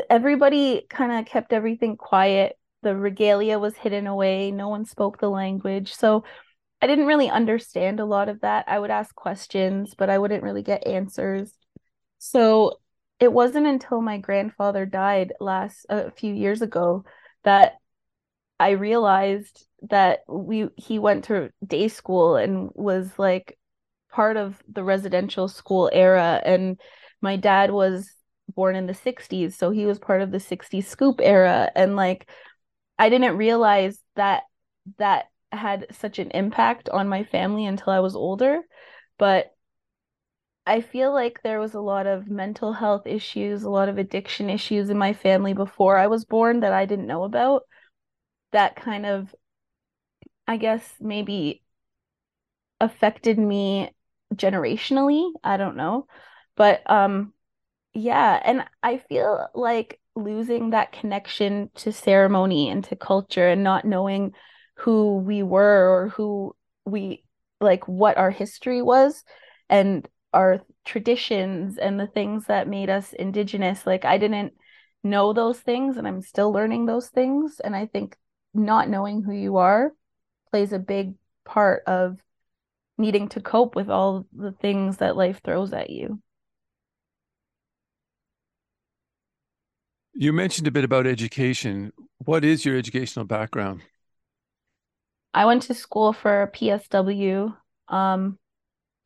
everybody 0.09 0.87
kind 0.88 1.11
of 1.12 1.26
kept 1.26 1.52
everything 1.52 1.96
quiet. 1.96 2.57
The 2.83 2.94
regalia 2.94 3.59
was 3.59 3.76
hidden 3.76 4.07
away. 4.07 4.52
No 4.52 4.68
one 4.68 4.85
spoke 4.85 5.18
the 5.18 5.28
language. 5.28 5.92
So 5.92 6.22
I 6.81 6.87
didn't 6.87 7.07
really 7.07 7.28
understand 7.28 7.98
a 7.98 8.04
lot 8.04 8.28
of 8.28 8.42
that. 8.42 8.66
I 8.68 8.78
would 8.78 8.92
ask 8.92 9.12
questions, 9.14 9.94
but 9.98 10.09
I 10.09 10.18
wouldn't 10.18 10.44
really 10.44 10.62
get 10.62 10.87
answers. 10.87 11.52
So 12.18 12.78
it 13.18 13.33
wasn't 13.33 13.66
until 13.66 14.00
my 14.00 14.18
grandfather 14.18 14.87
died 14.87 15.33
last 15.40 15.85
a 15.88 16.12
few 16.12 16.33
years 16.33 16.62
ago 16.62 17.04
that 17.42 17.74
I 18.61 18.71
realized 18.71 19.66
that 19.90 20.21
we 20.29 20.68
he 20.77 20.99
went 20.99 21.25
to 21.25 21.51
day 21.64 21.88
school 21.88 22.37
and 22.37 22.71
was 22.75 23.18
like 23.18 23.59
part 24.11 24.37
of 24.37 24.62
the 24.68 24.83
residential 24.83 25.49
school 25.49 25.90
era 25.92 26.40
and 26.44 26.81
my 27.21 27.37
dad 27.37 27.71
was 27.71 28.11
born 28.55 28.75
in 28.75 28.87
the 28.87 28.94
60s 28.94 29.57
so 29.57 29.71
he 29.71 29.87
was 29.87 29.99
part 29.99 30.23
of 30.23 30.31
the 30.33 30.40
60s 30.40 30.88
scoop 30.88 31.21
era 31.23 31.71
and 31.77 31.94
like 31.97 32.29
I 32.99 33.11
didn't 33.11 33.37
realize 33.37 34.03
that 34.16 34.44
that 34.99 35.27
had 35.53 35.87
such 35.92 36.18
an 36.18 36.31
impact 36.33 36.88
on 36.88 37.09
my 37.09 37.25
family 37.25 37.66
until 37.66 37.92
I 37.92 38.01
was 38.01 38.16
older 38.16 38.61
but 39.18 39.53
I 40.66 40.83
feel 40.83 41.12
like 41.12 41.40
there 41.42 41.61
was 41.61 41.75
a 41.75 41.81
lot 41.81 42.07
of 42.07 42.29
mental 42.29 42.75
health 42.75 43.07
issues, 43.07 43.62
a 43.62 43.71
lot 43.71 43.88
of 43.88 43.97
addiction 43.99 44.51
issues 44.51 44.90
in 44.90 44.99
my 44.99 45.14
family 45.14 45.55
before 45.55 45.97
I 45.97 46.09
was 46.09 46.27
born 46.27 46.61
that 46.61 46.73
I 46.75 46.85
didn't 46.85 47.07
know 47.07 47.25
about. 47.25 47.62
That 48.52 48.76
kind 48.76 49.06
of, 49.06 49.34
I 50.48 50.56
guess, 50.56 50.96
maybe 51.00 51.62
affected 52.80 53.38
me 53.38 53.90
generationally. 54.34 55.30
I 55.42 55.56
don't 55.56 55.76
know. 55.76 56.06
But 56.56 56.82
um 56.90 57.32
yeah, 57.94 58.40
and 58.44 58.64
I 58.82 58.98
feel 58.98 59.48
like 59.54 60.00
losing 60.16 60.70
that 60.70 60.92
connection 60.92 61.70
to 61.76 61.92
ceremony 61.92 62.70
and 62.70 62.84
to 62.84 62.96
culture 62.96 63.48
and 63.48 63.64
not 63.64 63.84
knowing 63.84 64.34
who 64.76 65.18
we 65.18 65.42
were 65.42 65.88
or 65.90 66.08
who 66.11 66.56
we 66.87 67.24
like 67.61 67.87
what 67.88 68.18
our 68.18 68.30
history 68.30 68.82
was 68.82 69.24
and 69.70 70.08
our 70.34 70.61
traditions 70.84 71.78
and 71.78 71.98
the 72.00 72.06
things 72.06 72.46
that 72.46 72.68
made 72.68 72.90
us 72.90 73.12
indigenous 73.14 73.87
like 73.87 74.04
i 74.04 74.18
didn't 74.18 74.54
know 75.04 75.32
those 75.32 75.61
things 75.61 75.96
and 75.96 76.06
i'm 76.08 76.22
still 76.22 76.52
learning 76.52 76.87
those 76.87 77.08
things 77.08 77.61
and 77.64 77.76
i 77.76 77.87
think 77.87 78.16
not 78.54 78.88
knowing 78.88 79.22
who 79.22 79.32
you 79.32 79.56
are 79.56 79.92
plays 80.50 80.72
a 80.72 80.78
big 80.78 81.14
part 81.44 81.82
of 81.87 82.18
needing 82.96 83.28
to 83.28 83.40
cope 83.40 83.76
with 83.76 83.88
all 83.88 84.26
the 84.32 84.52
things 84.52 84.98
that 84.98 85.16
life 85.16 85.40
throws 85.44 85.72
at 85.72 85.90
you 85.90 86.20
you 90.14 90.32
mentioned 90.32 90.66
a 90.66 90.70
bit 90.70 90.84
about 90.84 91.06
education 91.06 91.92
what 92.18 92.44
is 92.44 92.64
your 92.64 92.76
educational 92.76 93.24
background 93.24 93.82
i 95.32 95.44
went 95.44 95.62
to 95.62 95.74
school 95.74 96.12
for 96.12 96.50
psw 96.54 97.54
um, 97.88 98.38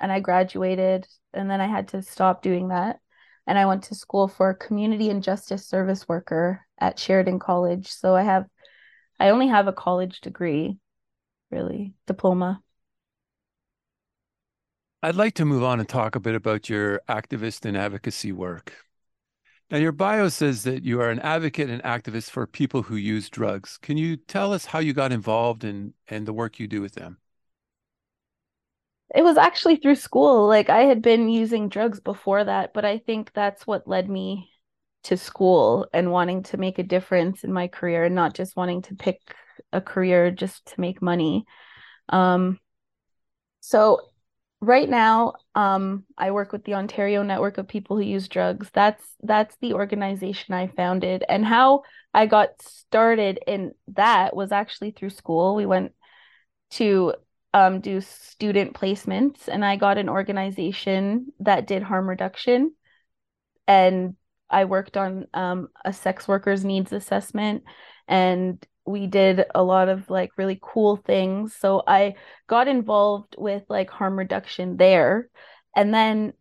and 0.02 0.12
I 0.12 0.20
graduated 0.20 1.06
and 1.32 1.50
then 1.50 1.60
I 1.60 1.68
had 1.68 1.88
to 1.88 2.02
stop 2.02 2.42
doing 2.42 2.68
that. 2.68 2.98
And 3.46 3.56
I 3.56 3.66
went 3.66 3.84
to 3.84 3.94
school 3.94 4.28
for 4.28 4.52
community 4.54 5.08
and 5.08 5.22
justice 5.22 5.66
service 5.66 6.08
worker 6.08 6.66
at 6.78 6.98
Sheridan 6.98 7.38
College. 7.38 7.88
So 7.88 8.14
I 8.14 8.22
have 8.22 8.46
I 9.22 9.30
only 9.30 9.46
have 9.46 9.68
a 9.68 9.72
college 9.72 10.20
degree, 10.20 10.78
really, 11.52 11.94
diploma. 12.08 12.60
I'd 15.00 15.14
like 15.14 15.34
to 15.34 15.44
move 15.44 15.62
on 15.62 15.78
and 15.78 15.88
talk 15.88 16.16
a 16.16 16.20
bit 16.20 16.34
about 16.34 16.68
your 16.68 17.00
activist 17.08 17.64
and 17.64 17.76
advocacy 17.76 18.32
work. 18.32 18.74
Now, 19.70 19.78
your 19.78 19.92
bio 19.92 20.28
says 20.28 20.64
that 20.64 20.82
you 20.82 21.00
are 21.00 21.10
an 21.10 21.20
advocate 21.20 21.70
and 21.70 21.80
activist 21.84 22.30
for 22.30 22.48
people 22.48 22.82
who 22.82 22.96
use 22.96 23.30
drugs. 23.30 23.78
Can 23.78 23.96
you 23.96 24.16
tell 24.16 24.52
us 24.52 24.64
how 24.64 24.80
you 24.80 24.92
got 24.92 25.12
involved 25.12 25.62
in 25.62 25.94
and 26.08 26.26
the 26.26 26.32
work 26.32 26.58
you 26.58 26.66
do 26.66 26.82
with 26.82 26.94
them? 26.94 27.18
it 29.14 29.22
was 29.22 29.36
actually 29.36 29.76
through 29.76 29.94
school. 29.94 30.46
Like 30.48 30.70
I 30.70 30.84
had 30.84 31.02
been 31.02 31.28
using 31.28 31.68
drugs 31.68 32.00
before 32.00 32.44
that, 32.44 32.72
but 32.74 32.84
I 32.84 32.98
think 32.98 33.32
that's 33.32 33.66
what 33.66 33.88
led 33.88 34.08
me 34.08 34.51
to 35.04 35.16
school 35.16 35.86
and 35.92 36.12
wanting 36.12 36.42
to 36.44 36.56
make 36.56 36.78
a 36.78 36.84
difference 36.84 37.44
in 37.44 37.52
my 37.52 37.68
career 37.68 38.04
and 38.04 38.14
not 38.14 38.34
just 38.34 38.56
wanting 38.56 38.82
to 38.82 38.94
pick 38.94 39.20
a 39.72 39.80
career 39.80 40.30
just 40.30 40.66
to 40.66 40.80
make 40.80 41.02
money. 41.02 41.44
Um, 42.08 42.58
so 43.60 44.00
right 44.60 44.88
now, 44.88 45.34
um, 45.54 46.04
I 46.16 46.30
work 46.30 46.52
with 46.52 46.64
the 46.64 46.74
Ontario 46.74 47.22
Network 47.22 47.58
of 47.58 47.68
People 47.68 47.96
Who 47.96 48.02
Use 48.02 48.28
Drugs. 48.28 48.70
That's 48.72 49.04
that's 49.22 49.56
the 49.60 49.74
organization 49.74 50.54
I 50.54 50.68
founded, 50.68 51.24
and 51.28 51.44
how 51.44 51.82
I 52.14 52.26
got 52.26 52.62
started 52.62 53.40
in 53.46 53.72
that 53.88 54.34
was 54.34 54.52
actually 54.52 54.92
through 54.92 55.10
school. 55.10 55.54
We 55.54 55.66
went 55.66 55.92
to 56.72 57.14
um, 57.52 57.80
do 57.80 58.00
student 58.00 58.74
placements, 58.74 59.48
and 59.48 59.64
I 59.64 59.76
got 59.76 59.98
an 59.98 60.08
organization 60.08 61.32
that 61.40 61.66
did 61.66 61.82
harm 61.82 62.08
reduction. 62.08 62.74
And 63.66 64.16
I 64.52 64.64
worked 64.66 64.96
on 64.96 65.26
um, 65.34 65.68
a 65.84 65.92
sex 65.92 66.28
workers 66.28 66.64
needs 66.64 66.92
assessment, 66.92 67.64
and 68.06 68.64
we 68.84 69.06
did 69.06 69.44
a 69.54 69.62
lot 69.62 69.88
of 69.88 70.10
like 70.10 70.30
really 70.36 70.58
cool 70.60 70.96
things. 70.96 71.54
So 71.54 71.82
I 71.86 72.14
got 72.48 72.68
involved 72.68 73.36
with 73.38 73.62
like 73.68 73.90
harm 73.90 74.18
reduction 74.18 74.76
there. 74.76 75.28
And 75.74 75.94
then 75.94 76.32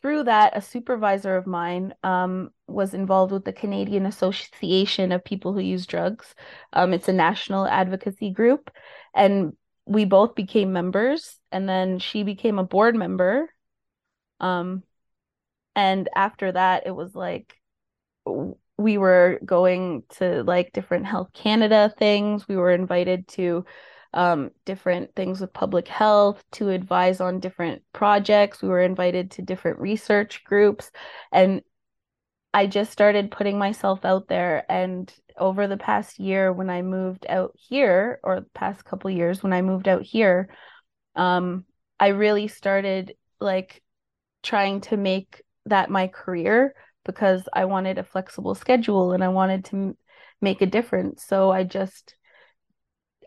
through 0.00 0.24
that, 0.24 0.56
a 0.56 0.62
supervisor 0.62 1.36
of 1.36 1.46
mine 1.46 1.94
um, 2.02 2.50
was 2.66 2.94
involved 2.94 3.32
with 3.32 3.44
the 3.44 3.52
Canadian 3.52 4.06
Association 4.06 5.12
of 5.12 5.24
People 5.24 5.52
Who 5.52 5.60
Use 5.60 5.86
Drugs. 5.86 6.34
Um, 6.72 6.92
it's 6.92 7.08
a 7.08 7.12
national 7.12 7.66
advocacy 7.66 8.30
group. 8.30 8.70
And 9.14 9.54
we 9.86 10.04
both 10.04 10.34
became 10.34 10.72
members 10.72 11.38
and 11.50 11.68
then 11.68 11.98
she 11.98 12.22
became 12.22 12.58
a 12.58 12.64
board 12.64 12.94
member 12.94 13.48
um 14.40 14.82
and 15.74 16.08
after 16.14 16.52
that 16.52 16.86
it 16.86 16.94
was 16.94 17.14
like 17.14 17.54
we 18.78 18.98
were 18.98 19.38
going 19.44 20.02
to 20.10 20.42
like 20.42 20.72
different 20.72 21.06
health 21.06 21.32
canada 21.32 21.92
things. 21.98 22.48
We 22.48 22.56
were 22.56 22.72
invited 22.72 23.28
to 23.28 23.64
um, 24.14 24.50
different 24.64 25.14
things 25.14 25.40
with 25.40 25.52
public 25.52 25.88
health 25.88 26.42
to 26.52 26.68
advise 26.68 27.20
on 27.20 27.40
different 27.40 27.82
projects. 27.92 28.60
We 28.60 28.68
were 28.68 28.82
invited 28.82 29.32
to 29.32 29.42
different 29.42 29.78
research 29.78 30.44
groups. 30.44 30.90
And 31.30 31.62
i 32.54 32.66
just 32.66 32.92
started 32.92 33.30
putting 33.30 33.58
myself 33.58 34.04
out 34.04 34.28
there. 34.28 34.70
And 34.70 35.12
over 35.38 35.66
the 35.66 35.78
past 35.78 36.18
year 36.18 36.52
when 36.52 36.68
I 36.68 36.82
moved 36.82 37.24
out 37.28 37.52
here, 37.56 38.20
or 38.22 38.40
the 38.40 38.46
past 38.54 38.84
couple 38.84 39.10
years 39.10 39.42
when 39.42 39.52
I 39.52 39.62
moved 39.62 39.88
out 39.88 40.02
here, 40.02 40.50
um, 41.16 41.64
I 41.98 42.08
really 42.08 42.48
started 42.48 43.14
like 43.40 43.82
trying 44.42 44.82
to 44.82 44.96
make 44.96 45.41
that 45.66 45.90
my 45.90 46.08
career 46.08 46.74
because 47.04 47.48
I 47.52 47.64
wanted 47.64 47.98
a 47.98 48.04
flexible 48.04 48.54
schedule 48.54 49.12
and 49.12 49.24
I 49.24 49.28
wanted 49.28 49.64
to 49.66 49.76
m- 49.76 49.98
make 50.40 50.62
a 50.62 50.66
difference. 50.66 51.24
So 51.24 51.50
I 51.50 51.64
just 51.64 52.14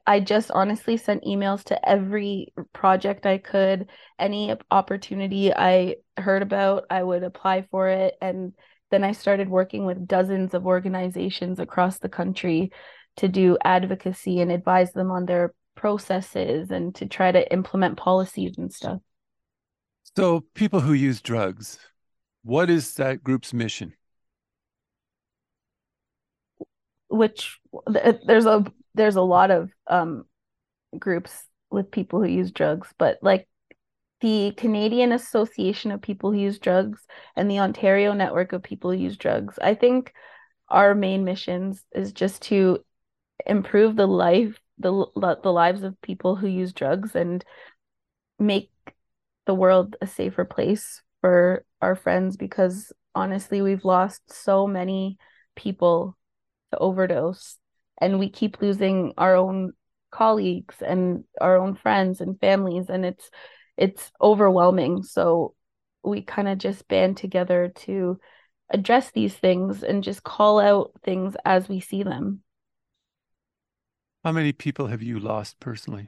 I 0.07 0.19
just 0.19 0.51
honestly 0.51 0.97
sent 0.97 1.23
emails 1.23 1.63
to 1.65 1.89
every 1.89 2.53
project 2.73 3.25
I 3.25 3.39
could, 3.39 3.89
any 4.19 4.55
opportunity 4.69 5.51
I 5.53 5.95
heard 6.15 6.43
about, 6.43 6.85
I 6.91 7.01
would 7.01 7.23
apply 7.23 7.63
for 7.71 7.89
it 7.89 8.15
and 8.21 8.53
then 8.91 9.03
I 9.03 9.13
started 9.13 9.49
working 9.49 9.85
with 9.85 10.07
dozens 10.07 10.53
of 10.53 10.67
organizations 10.67 11.59
across 11.59 11.97
the 11.97 12.09
country 12.09 12.71
to 13.17 13.27
do 13.27 13.57
advocacy 13.63 14.41
and 14.41 14.51
advise 14.51 14.93
them 14.93 15.09
on 15.09 15.25
their 15.25 15.53
processes 15.75 16.69
and 16.69 16.93
to 16.95 17.07
try 17.07 17.31
to 17.31 17.51
implement 17.51 17.97
policies 17.97 18.57
and 18.57 18.71
stuff. 18.71 18.99
So, 20.15 20.45
people 20.53 20.81
who 20.81 20.93
use 20.93 21.19
drugs, 21.21 21.79
what 22.45 22.69
is 22.69 22.93
that 22.95 23.23
group's 23.23 23.53
mission? 23.53 23.93
Which 27.07 27.59
there's 27.87 28.45
a 28.45 28.63
there's 28.93 29.15
a 29.15 29.21
lot 29.21 29.49
of 29.49 29.71
um, 29.87 30.25
groups 30.97 31.43
with 31.71 31.89
people 31.89 32.21
who 32.21 32.27
use 32.29 32.51
drugs, 32.51 32.93
but 32.99 33.17
like 33.23 33.47
the 34.21 34.53
Canadian 34.57 35.11
Association 35.11 35.91
of 35.91 36.03
People 36.03 36.31
Who 36.31 36.37
Use 36.37 36.59
Drugs 36.59 37.01
and 37.35 37.49
the 37.49 37.59
Ontario 37.59 38.13
Network 38.13 38.53
of 38.53 38.61
People 38.61 38.91
Who 38.91 38.97
Use 38.97 39.17
Drugs. 39.17 39.57
I 39.59 39.73
think 39.73 40.13
our 40.69 40.93
main 40.93 41.23
missions 41.23 41.83
is 41.93 42.13
just 42.13 42.43
to 42.43 42.79
improve 43.47 43.95
the 43.95 44.07
life 44.07 44.59
the 44.77 44.91
the 45.15 45.51
lives 45.51 45.81
of 45.81 45.99
people 46.01 46.35
who 46.35 46.47
use 46.47 46.73
drugs 46.73 47.15
and 47.15 47.43
make 48.37 48.69
the 49.47 49.53
world 49.53 49.95
a 50.01 50.07
safer 50.07 50.45
place 50.45 51.01
for 51.25 51.65
our 51.81 51.95
friends 51.95 52.37
because 52.37 52.93
honestly 53.15 53.59
we've 53.59 53.83
lost 53.83 54.21
so 54.31 54.67
many 54.67 55.17
people 55.55 56.15
to 56.71 56.77
overdose 56.77 57.57
and 57.99 58.19
we 58.19 58.29
keep 58.29 58.61
losing 58.61 59.11
our 59.17 59.35
own 59.35 59.71
colleagues 60.11 60.75
and 60.83 61.23
our 61.41 61.57
own 61.57 61.73
friends 61.73 62.21
and 62.21 62.39
families 62.39 62.89
and 62.89 63.03
it's 63.03 63.31
it's 63.75 64.11
overwhelming. 64.21 65.01
So 65.01 65.55
we 66.03 66.21
kind 66.21 66.47
of 66.47 66.59
just 66.59 66.87
band 66.89 67.17
together 67.17 67.73
to 67.87 68.19
address 68.69 69.09
these 69.09 69.33
things 69.33 69.81
and 69.81 70.03
just 70.03 70.23
call 70.23 70.59
out 70.59 70.91
things 71.03 71.35
as 71.43 71.67
we 71.67 71.79
see 71.79 72.03
them. 72.03 72.43
How 74.23 74.31
many 74.31 74.53
people 74.53 74.85
have 74.87 75.01
you 75.01 75.19
lost 75.19 75.59
personally? 75.59 76.07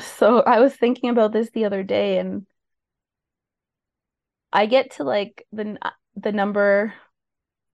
So 0.00 0.40
I 0.40 0.58
was 0.58 0.74
thinking 0.74 1.10
about 1.10 1.32
this 1.32 1.50
the 1.50 1.64
other 1.64 1.84
day 1.84 2.18
and 2.18 2.46
I 4.54 4.66
get 4.66 4.92
to 4.92 5.04
like 5.04 5.46
the 5.52 5.76
the 6.16 6.32
number 6.32 6.94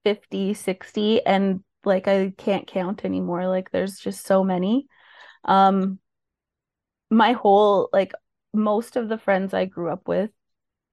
50, 0.04 0.54
60 0.54 1.24
and 1.26 1.62
like 1.84 2.08
I 2.08 2.32
can't 2.36 2.66
count 2.66 3.04
anymore. 3.04 3.46
Like 3.46 3.70
there's 3.70 3.98
just 3.98 4.26
so 4.26 4.42
many. 4.42 4.86
Um 5.44 5.98
my 7.10 7.32
whole 7.32 7.90
like 7.92 8.12
most 8.54 8.96
of 8.96 9.08
the 9.08 9.18
friends 9.18 9.52
I 9.52 9.66
grew 9.66 9.90
up 9.90 10.08
with 10.08 10.30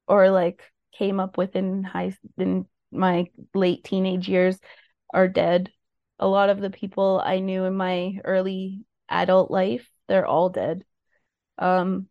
or 0.08 0.30
like 0.30 0.62
came 0.97 1.19
up 1.19 1.38
with 1.38 1.56
in 1.56 1.84
high 1.84 2.15
in 2.38 2.65
my 2.91 3.28
late 3.54 3.84
teenage 3.84 4.28
years 4.28 4.60
are 5.13 5.28
dead. 5.28 5.71
A 6.19 6.28
lot 6.28 6.50
of 6.50 6.60
the 6.60 6.69
people 6.69 7.21
I 7.23 7.39
knew 7.39 7.63
in 7.65 7.76
my 7.76 8.19
early 8.26 8.82
adult 9.10 9.52
life, 9.52 9.89
they're 10.08 10.26
all 10.26 10.50
dead. 10.50 10.84
Um 11.58 12.08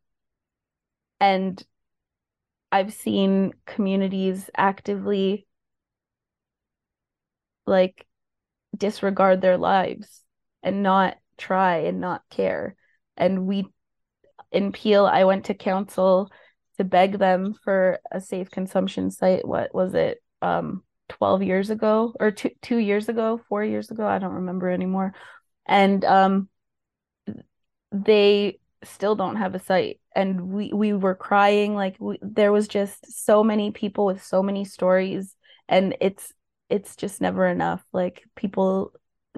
and 1.20 1.62
I've 2.72 2.92
seen 2.92 3.52
communities 3.64 4.50
actively 4.56 5.46
like 7.66 8.06
disregard 8.76 9.40
their 9.40 9.56
lives 9.56 10.22
and 10.62 10.82
not 10.82 11.16
try 11.38 11.78
and 11.78 12.00
not 12.00 12.22
care. 12.30 12.76
And 13.16 13.46
we 13.46 13.66
in 14.52 14.72
Peel, 14.72 15.06
I 15.06 15.24
went 15.24 15.46
to 15.46 15.54
council 15.54 16.30
to 16.78 16.84
beg 16.84 17.18
them 17.18 17.54
for 17.64 17.98
a 18.10 18.20
safe 18.20 18.50
consumption 18.50 19.10
site. 19.10 19.46
What 19.46 19.74
was 19.74 19.94
it? 19.94 20.22
Um, 20.42 20.82
12 21.08 21.42
years 21.44 21.70
ago 21.70 22.12
or 22.18 22.30
two 22.32 22.50
two 22.62 22.78
years 22.78 23.08
ago, 23.08 23.40
four 23.48 23.64
years 23.64 23.90
ago, 23.90 24.06
I 24.06 24.18
don't 24.18 24.34
remember 24.34 24.68
anymore. 24.68 25.14
And 25.66 26.04
um 26.04 26.48
they 27.92 28.58
still 28.84 29.14
don't 29.14 29.36
have 29.36 29.54
a 29.54 29.58
site 29.58 30.00
and 30.16 30.48
we 30.48 30.72
we 30.72 30.92
were 30.94 31.14
crying 31.14 31.74
like 31.74 31.96
we, 32.00 32.18
there 32.22 32.50
was 32.50 32.66
just 32.66 33.24
so 33.24 33.44
many 33.44 33.70
people 33.70 34.06
with 34.06 34.24
so 34.24 34.42
many 34.42 34.64
stories 34.64 35.36
and 35.68 35.96
it's 36.00 36.32
it's 36.68 36.96
just 36.96 37.20
never 37.20 37.46
enough. 37.46 37.84
Like 37.92 38.24
people 38.34 38.92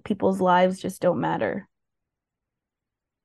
people's 0.04 0.40
lives 0.40 0.80
just 0.80 1.02
don't 1.02 1.20
matter. 1.20 1.68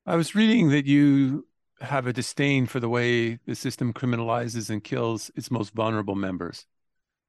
I 0.06 0.16
was 0.16 0.36
reading 0.36 0.70
that 0.70 0.86
you 0.86 1.48
have 1.80 2.08
a 2.08 2.14
disdain 2.14 2.66
for 2.66 2.80
the 2.80 2.90
way 2.90 3.40
the 3.46 3.56
system 3.56 3.94
criminalizes 3.94 4.70
and 4.70 4.84
kills 4.84 5.32
its 5.36 5.52
most 5.52 5.74
vulnerable 5.74 6.16
members. 6.16 6.66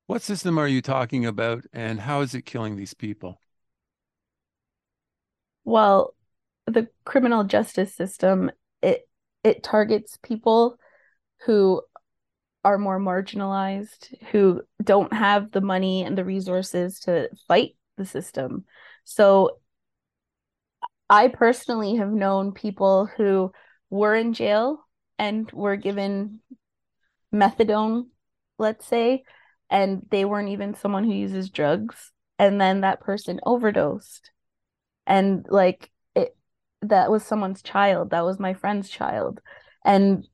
What 0.06 0.22
system 0.22 0.58
are 0.58 0.68
you 0.68 0.82
talking 0.82 1.26
about 1.26 1.64
and 1.72 2.00
how 2.00 2.20
is 2.22 2.34
it 2.34 2.42
killing 2.46 2.76
these 2.76 2.94
people? 2.94 3.40
Well 5.64 6.14
the 6.66 6.88
criminal 7.04 7.44
justice 7.44 7.94
system 7.94 8.50
it 8.80 9.08
it 9.44 9.62
targets 9.62 10.18
people 10.22 10.78
who 11.44 11.82
are 12.64 12.78
more 12.78 12.98
marginalized, 12.98 14.14
who 14.30 14.62
don't 14.82 15.12
have 15.12 15.52
the 15.52 15.60
money 15.60 16.02
and 16.02 16.16
the 16.16 16.24
resources 16.24 17.00
to 17.00 17.28
fight 17.46 17.76
the 17.98 18.06
system. 18.06 18.64
So 19.04 19.58
I 21.10 21.28
personally 21.28 21.96
have 21.96 22.10
known 22.10 22.52
people 22.52 23.06
who 23.06 23.52
were 23.90 24.14
in 24.14 24.32
jail 24.32 24.84
and 25.18 25.50
were 25.52 25.76
given 25.76 26.40
methadone, 27.32 28.06
let's 28.58 28.86
say, 28.86 29.24
and 29.68 30.06
they 30.10 30.24
weren't 30.24 30.48
even 30.48 30.74
someone 30.74 31.04
who 31.04 31.12
uses 31.12 31.50
drugs. 31.50 32.10
And 32.38 32.60
then 32.60 32.80
that 32.80 33.00
person 33.00 33.40
overdosed. 33.44 34.30
And 35.06 35.44
like 35.48 35.90
that 36.88 37.10
was 37.10 37.24
someone's 37.24 37.62
child 37.62 38.10
that 38.10 38.24
was 38.24 38.38
my 38.38 38.54
friend's 38.54 38.88
child. 38.88 39.40
And 39.84 40.26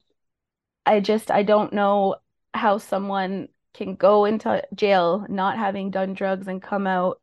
i 0.87 1.01
just 1.01 1.31
i 1.31 1.43
don't 1.43 1.73
know 1.73 2.17
how 2.55 2.79
someone 2.79 3.49
can 3.75 3.95
go 3.95 4.25
into 4.25 4.63
jail 4.75 5.27
not 5.29 5.59
having 5.59 5.91
done 5.91 6.15
drugs 6.15 6.49
and 6.49 6.63
come 6.63 6.87
out 6.87 7.21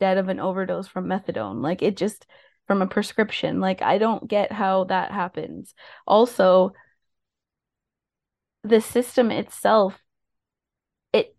dead 0.00 0.18
of 0.18 0.28
an 0.28 0.40
overdose 0.40 0.88
from 0.88 1.06
methadone. 1.06 1.62
Like 1.62 1.82
it 1.82 1.96
just 1.96 2.26
from 2.66 2.82
a 2.82 2.86
prescription. 2.86 3.60
Like 3.60 3.82
i 3.82 3.98
don't 3.98 4.28
get 4.28 4.52
how 4.52 4.84
that 4.84 5.12
happens. 5.12 5.74
Also 6.06 6.72
the 8.62 8.80
system 8.80 9.30
itself 9.30 9.98
it 11.12 11.36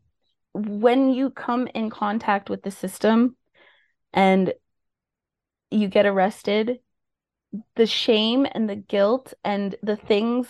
when 0.54 1.12
you 1.12 1.30
come 1.30 1.68
in 1.68 1.90
contact 1.90 2.50
with 2.50 2.62
the 2.64 2.72
system 2.72 3.36
and 4.14 4.54
you 5.72 5.88
get 5.88 6.06
arrested 6.06 6.80
the 7.76 7.86
shame 7.86 8.46
and 8.52 8.70
the 8.70 8.76
guilt 8.76 9.34
and 9.44 9.76
the 9.84 9.96
things 9.96 10.48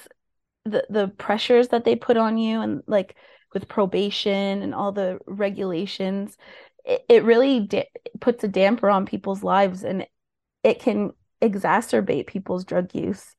the 0.66 0.86
the 0.90 1.08
pressures 1.10 1.70
that 1.70 1.86
they 1.86 1.96
put 1.96 2.18
on 2.18 2.38
you 2.38 2.62
and 2.62 2.82
like 2.88 3.16
with 3.54 3.68
probation 3.68 4.62
and 4.62 4.74
all 4.74 4.92
the 4.92 5.20
regulations 5.28 6.38
it, 6.86 7.06
it 7.10 7.24
really 7.24 7.62
da- 7.62 7.90
puts 8.20 8.44
a 8.44 8.48
damper 8.48 8.90
on 8.90 9.06
people's 9.06 9.44
lives 9.44 9.84
and 9.84 10.06
it 10.64 10.80
can 10.80 11.12
exacerbate 11.42 12.28
people's 12.28 12.64
drug 12.64 12.94
use. 12.94 13.36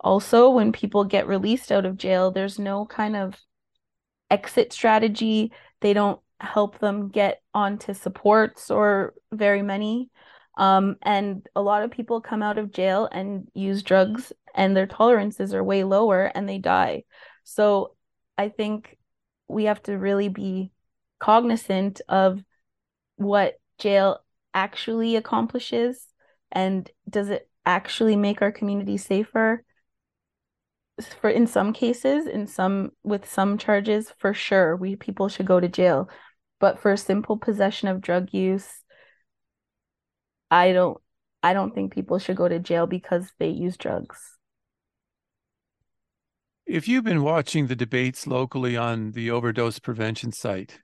Also 0.00 0.50
when 0.50 0.72
people 0.72 1.04
get 1.04 1.26
released 1.26 1.70
out 1.72 1.86
of 1.86 1.96
jail 1.96 2.30
there's 2.30 2.58
no 2.58 2.86
kind 2.86 3.16
of 3.16 3.34
exit 4.30 4.72
strategy. 4.72 5.52
They 5.80 5.92
don't 5.92 6.20
help 6.40 6.78
them 6.78 7.08
get 7.08 7.40
onto 7.54 7.94
supports 7.94 8.70
or 8.70 9.14
very 9.32 9.62
many 9.62 10.10
um, 10.56 10.96
and 11.02 11.46
a 11.54 11.62
lot 11.62 11.82
of 11.82 11.90
people 11.90 12.20
come 12.20 12.42
out 12.42 12.58
of 12.58 12.72
jail 12.72 13.08
and 13.10 13.48
use 13.54 13.82
drugs 13.82 14.32
and 14.54 14.76
their 14.76 14.86
tolerances 14.86 15.52
are 15.52 15.62
way 15.62 15.84
lower 15.84 16.24
and 16.34 16.48
they 16.48 16.58
die. 16.58 17.04
So 17.44 17.94
I 18.38 18.48
think 18.48 18.96
we 19.48 19.64
have 19.64 19.82
to 19.84 19.98
really 19.98 20.28
be 20.28 20.72
cognizant 21.18 22.00
of 22.08 22.42
what 23.16 23.54
jail 23.78 24.18
actually 24.54 25.16
accomplishes 25.16 26.06
and 26.50 26.90
does 27.08 27.28
it 27.28 27.48
actually 27.64 28.16
make 28.16 28.40
our 28.40 28.52
community 28.52 28.96
safer 28.96 29.62
for 31.20 31.28
in 31.28 31.46
some 31.46 31.72
cases 31.72 32.26
in 32.26 32.46
some 32.46 32.90
with 33.02 33.28
some 33.28 33.58
charges 33.58 34.12
for 34.18 34.32
sure 34.32 34.76
we 34.76 34.96
people 34.96 35.28
should 35.28 35.46
go 35.46 35.60
to 35.60 35.68
jail 35.68 36.08
but 36.58 36.78
for 36.78 36.96
simple 36.96 37.36
possession 37.36 37.88
of 37.88 38.00
drug 38.00 38.32
use 38.32 38.82
I 40.50 40.72
don't 40.72 40.98
I 41.42 41.52
don't 41.52 41.74
think 41.74 41.92
people 41.92 42.18
should 42.18 42.36
go 42.36 42.48
to 42.48 42.58
jail 42.58 42.86
because 42.86 43.32
they 43.38 43.48
use 43.48 43.76
drugs. 43.76 44.36
If 46.66 46.86
you've 46.86 47.04
been 47.04 47.22
watching 47.22 47.66
the 47.66 47.74
debates 47.76 48.26
locally 48.26 48.76
on 48.76 49.12
the 49.12 49.30
overdose 49.30 49.78
prevention 49.78 50.32
site, 50.32 50.80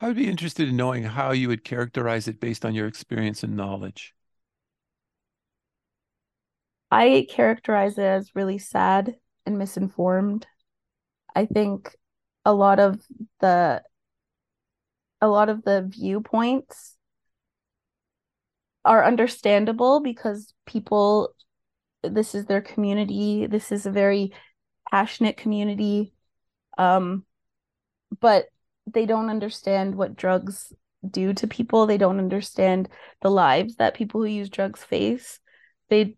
I 0.00 0.08
would 0.08 0.16
be 0.16 0.28
interested 0.28 0.68
in 0.68 0.76
knowing 0.76 1.04
how 1.04 1.32
you 1.32 1.48
would 1.48 1.64
characterize 1.64 2.28
it 2.28 2.40
based 2.40 2.64
on 2.64 2.74
your 2.74 2.86
experience 2.86 3.42
and 3.42 3.56
knowledge. 3.56 4.14
I 6.90 7.26
characterize 7.28 7.98
it 7.98 8.04
as 8.04 8.34
really 8.34 8.58
sad 8.58 9.16
and 9.46 9.58
misinformed. 9.58 10.46
I 11.34 11.46
think 11.46 11.96
a 12.44 12.54
lot 12.54 12.80
of 12.80 13.02
the 13.40 13.82
a 15.20 15.28
lot 15.28 15.48
of 15.48 15.64
the 15.64 15.82
viewpoints 15.88 16.93
are 18.84 19.04
understandable 19.04 20.00
because 20.00 20.52
people 20.66 21.34
this 22.02 22.34
is 22.34 22.44
their 22.44 22.60
community. 22.60 23.46
This 23.46 23.72
is 23.72 23.86
a 23.86 23.90
very 23.90 24.32
passionate 24.90 25.36
community. 25.36 26.12
Um 26.78 27.24
but 28.20 28.46
they 28.86 29.06
don't 29.06 29.30
understand 29.30 29.94
what 29.94 30.16
drugs 30.16 30.72
do 31.08 31.32
to 31.34 31.46
people. 31.46 31.86
They 31.86 31.98
don't 31.98 32.18
understand 32.18 32.88
the 33.22 33.30
lives 33.30 33.76
that 33.76 33.94
people 33.94 34.20
who 34.20 34.26
use 34.26 34.50
drugs 34.50 34.84
face. 34.84 35.40
They 35.88 36.16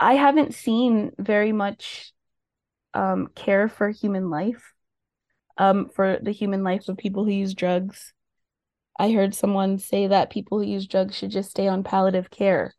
i 0.00 0.14
haven't 0.14 0.54
seen 0.54 1.12
very 1.18 1.52
much 1.52 2.12
um 2.94 3.28
care 3.36 3.68
for 3.68 3.90
human 3.90 4.30
life 4.30 4.72
um 5.58 5.90
for 5.94 6.18
the 6.22 6.32
human 6.32 6.64
life 6.64 6.88
of 6.88 6.96
people 6.96 7.24
who 7.24 7.30
use 7.30 7.54
drugs 7.54 8.12
I 9.00 9.12
heard 9.12 9.34
someone 9.34 9.78
say 9.78 10.08
that 10.08 10.28
people 10.28 10.58
who 10.58 10.64
use 10.64 10.86
drugs 10.86 11.16
should 11.16 11.30
just 11.30 11.50
stay 11.50 11.66
on 11.68 11.84
palliative 11.84 12.28
care. 12.28 12.74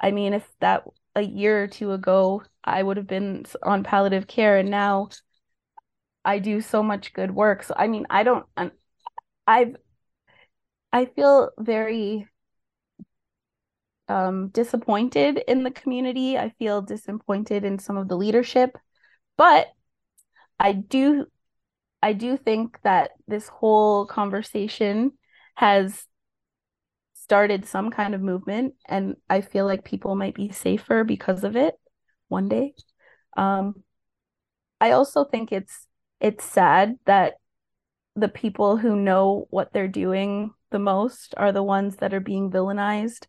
I 0.00 0.10
mean, 0.10 0.32
if 0.32 0.44
that 0.58 0.82
a 1.14 1.22
year 1.22 1.62
or 1.62 1.68
two 1.68 1.92
ago, 1.92 2.42
I 2.64 2.82
would 2.82 2.96
have 2.96 3.06
been 3.06 3.44
on 3.62 3.84
palliative 3.84 4.26
care, 4.26 4.58
and 4.58 4.70
now 4.72 5.10
I 6.24 6.40
do 6.40 6.60
so 6.60 6.82
much 6.82 7.12
good 7.12 7.30
work. 7.30 7.62
So, 7.62 7.74
I 7.76 7.86
mean, 7.86 8.06
I 8.10 8.24
don't, 8.24 8.44
I've, 9.46 9.76
I 10.92 11.04
feel 11.04 11.50
very 11.60 12.26
um, 14.08 14.48
disappointed 14.48 15.44
in 15.46 15.62
the 15.62 15.70
community. 15.70 16.36
I 16.36 16.50
feel 16.58 16.82
disappointed 16.82 17.64
in 17.64 17.78
some 17.78 17.96
of 17.96 18.08
the 18.08 18.16
leadership, 18.16 18.76
but 19.36 19.68
I 20.58 20.72
do, 20.72 21.26
I 22.02 22.14
do 22.14 22.36
think 22.36 22.80
that 22.82 23.12
this 23.28 23.46
whole 23.46 24.06
conversation 24.06 25.12
has 25.54 26.06
started 27.14 27.64
some 27.64 27.90
kind 27.90 28.14
of 28.14 28.20
movement 28.20 28.74
and 28.86 29.16
I 29.30 29.40
feel 29.40 29.64
like 29.64 29.84
people 29.84 30.14
might 30.14 30.34
be 30.34 30.50
safer 30.50 31.04
because 31.04 31.44
of 31.44 31.56
it 31.56 31.74
one 32.28 32.48
day. 32.48 32.74
Um, 33.36 33.82
I 34.80 34.92
also 34.92 35.24
think 35.24 35.52
it's 35.52 35.86
it's 36.20 36.44
sad 36.44 36.96
that 37.06 37.34
the 38.16 38.28
people 38.28 38.76
who 38.76 38.96
know 38.96 39.46
what 39.50 39.72
they're 39.72 39.88
doing 39.88 40.52
the 40.70 40.78
most 40.78 41.34
are 41.36 41.52
the 41.52 41.62
ones 41.62 41.96
that 41.96 42.12
are 42.12 42.20
being 42.20 42.50
villainized 42.50 43.26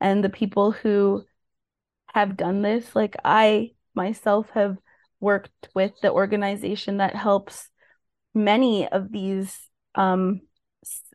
and 0.00 0.22
the 0.22 0.28
people 0.28 0.72
who 0.72 1.24
have 2.14 2.36
done 2.36 2.62
this 2.62 2.94
like 2.94 3.16
I 3.24 3.70
myself 3.94 4.50
have 4.50 4.76
worked 5.20 5.68
with 5.74 5.92
the 6.02 6.12
organization 6.12 6.98
that 6.98 7.14
helps 7.14 7.68
many 8.34 8.86
of 8.88 9.10
these 9.10 9.58
um, 9.94 10.42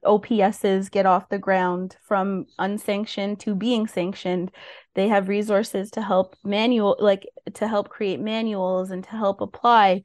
OPSs 0.03 0.89
get 0.89 1.05
off 1.05 1.29
the 1.29 1.37
ground 1.37 1.95
from 2.03 2.45
unsanctioned 2.59 3.39
to 3.41 3.55
being 3.55 3.87
sanctioned. 3.87 4.51
They 4.95 5.07
have 5.07 5.29
resources 5.29 5.91
to 5.91 6.01
help 6.01 6.35
manual 6.43 6.97
like 6.99 7.27
to 7.55 7.67
help 7.67 7.89
create 7.89 8.19
manuals 8.19 8.91
and 8.91 9.03
to 9.03 9.11
help 9.11 9.41
apply. 9.41 10.03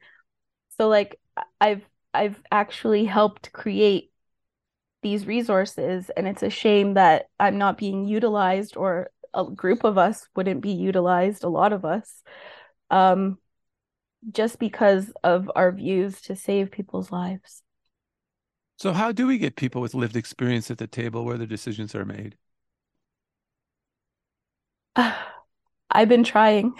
So 0.77 0.87
like 0.87 1.19
I've 1.59 1.83
I've 2.13 2.41
actually 2.51 3.05
helped 3.05 3.51
create 3.51 4.11
these 5.03 5.27
resources 5.27 6.09
and 6.15 6.27
it's 6.27 6.43
a 6.43 6.49
shame 6.49 6.95
that 6.95 7.27
I'm 7.39 7.57
not 7.57 7.77
being 7.77 8.05
utilized 8.05 8.77
or 8.77 9.09
a 9.33 9.45
group 9.45 9.83
of 9.83 9.97
us 9.97 10.27
wouldn't 10.35 10.61
be 10.61 10.71
utilized, 10.71 11.43
a 11.43 11.49
lot 11.49 11.73
of 11.73 11.85
us. 11.85 12.23
Um 12.89 13.37
just 14.31 14.59
because 14.59 15.11
of 15.23 15.49
our 15.55 15.71
views 15.71 16.21
to 16.21 16.35
save 16.35 16.71
people's 16.71 17.11
lives. 17.11 17.63
So, 18.77 18.93
how 18.93 19.11
do 19.11 19.25
we 19.25 19.39
get 19.39 19.55
people 19.55 19.81
with 19.81 19.95
lived 19.95 20.15
experience 20.15 20.69
at 20.69 20.77
the 20.77 20.87
table 20.87 21.25
where 21.25 21.37
the 21.37 21.47
decisions 21.47 21.95
are 21.95 22.05
made? 22.05 22.37
I've 24.95 26.09
been 26.09 26.23
trying. 26.23 26.73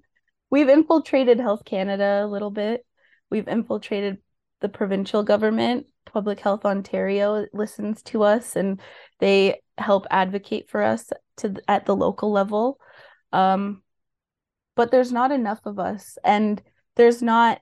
We've 0.50 0.68
infiltrated 0.68 1.40
Health 1.40 1.64
Canada 1.64 2.22
a 2.24 2.26
little 2.26 2.50
bit. 2.50 2.84
We've 3.30 3.48
infiltrated 3.48 4.18
the 4.60 4.68
provincial 4.68 5.22
government. 5.22 5.86
Public 6.04 6.40
Health 6.40 6.64
Ontario 6.64 7.46
listens 7.52 8.02
to 8.02 8.22
us 8.22 8.56
and 8.56 8.80
they 9.18 9.62
help 9.78 10.06
advocate 10.10 10.68
for 10.68 10.82
us 10.82 11.10
to 11.38 11.54
at 11.66 11.86
the 11.86 11.96
local 11.96 12.30
level. 12.30 12.78
Um, 13.32 13.82
but 14.76 14.90
there's 14.90 15.12
not 15.12 15.32
enough 15.32 15.60
of 15.64 15.78
us 15.78 16.18
and 16.22 16.62
there's 16.96 17.22
not 17.22 17.61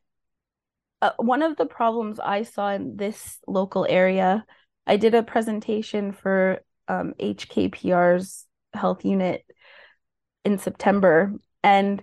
uh, 1.03 1.13
one 1.17 1.43
of 1.43 1.57
the 1.57 1.67
problems 1.67 2.21
I 2.21 2.43
saw 2.43 2.71
in 2.73 2.97
this 2.97 3.39
local 3.47 3.87
area, 3.89 4.45
I 4.87 4.97
did 4.97 5.15
a 5.15 5.23
presentation 5.23 6.13
for 6.13 6.61
um, 6.89 7.15
HKPR's 7.19 8.47
health 8.75 9.05
unit 9.05 9.45
in 10.45 10.59
September. 10.59 11.33
And 11.63 12.03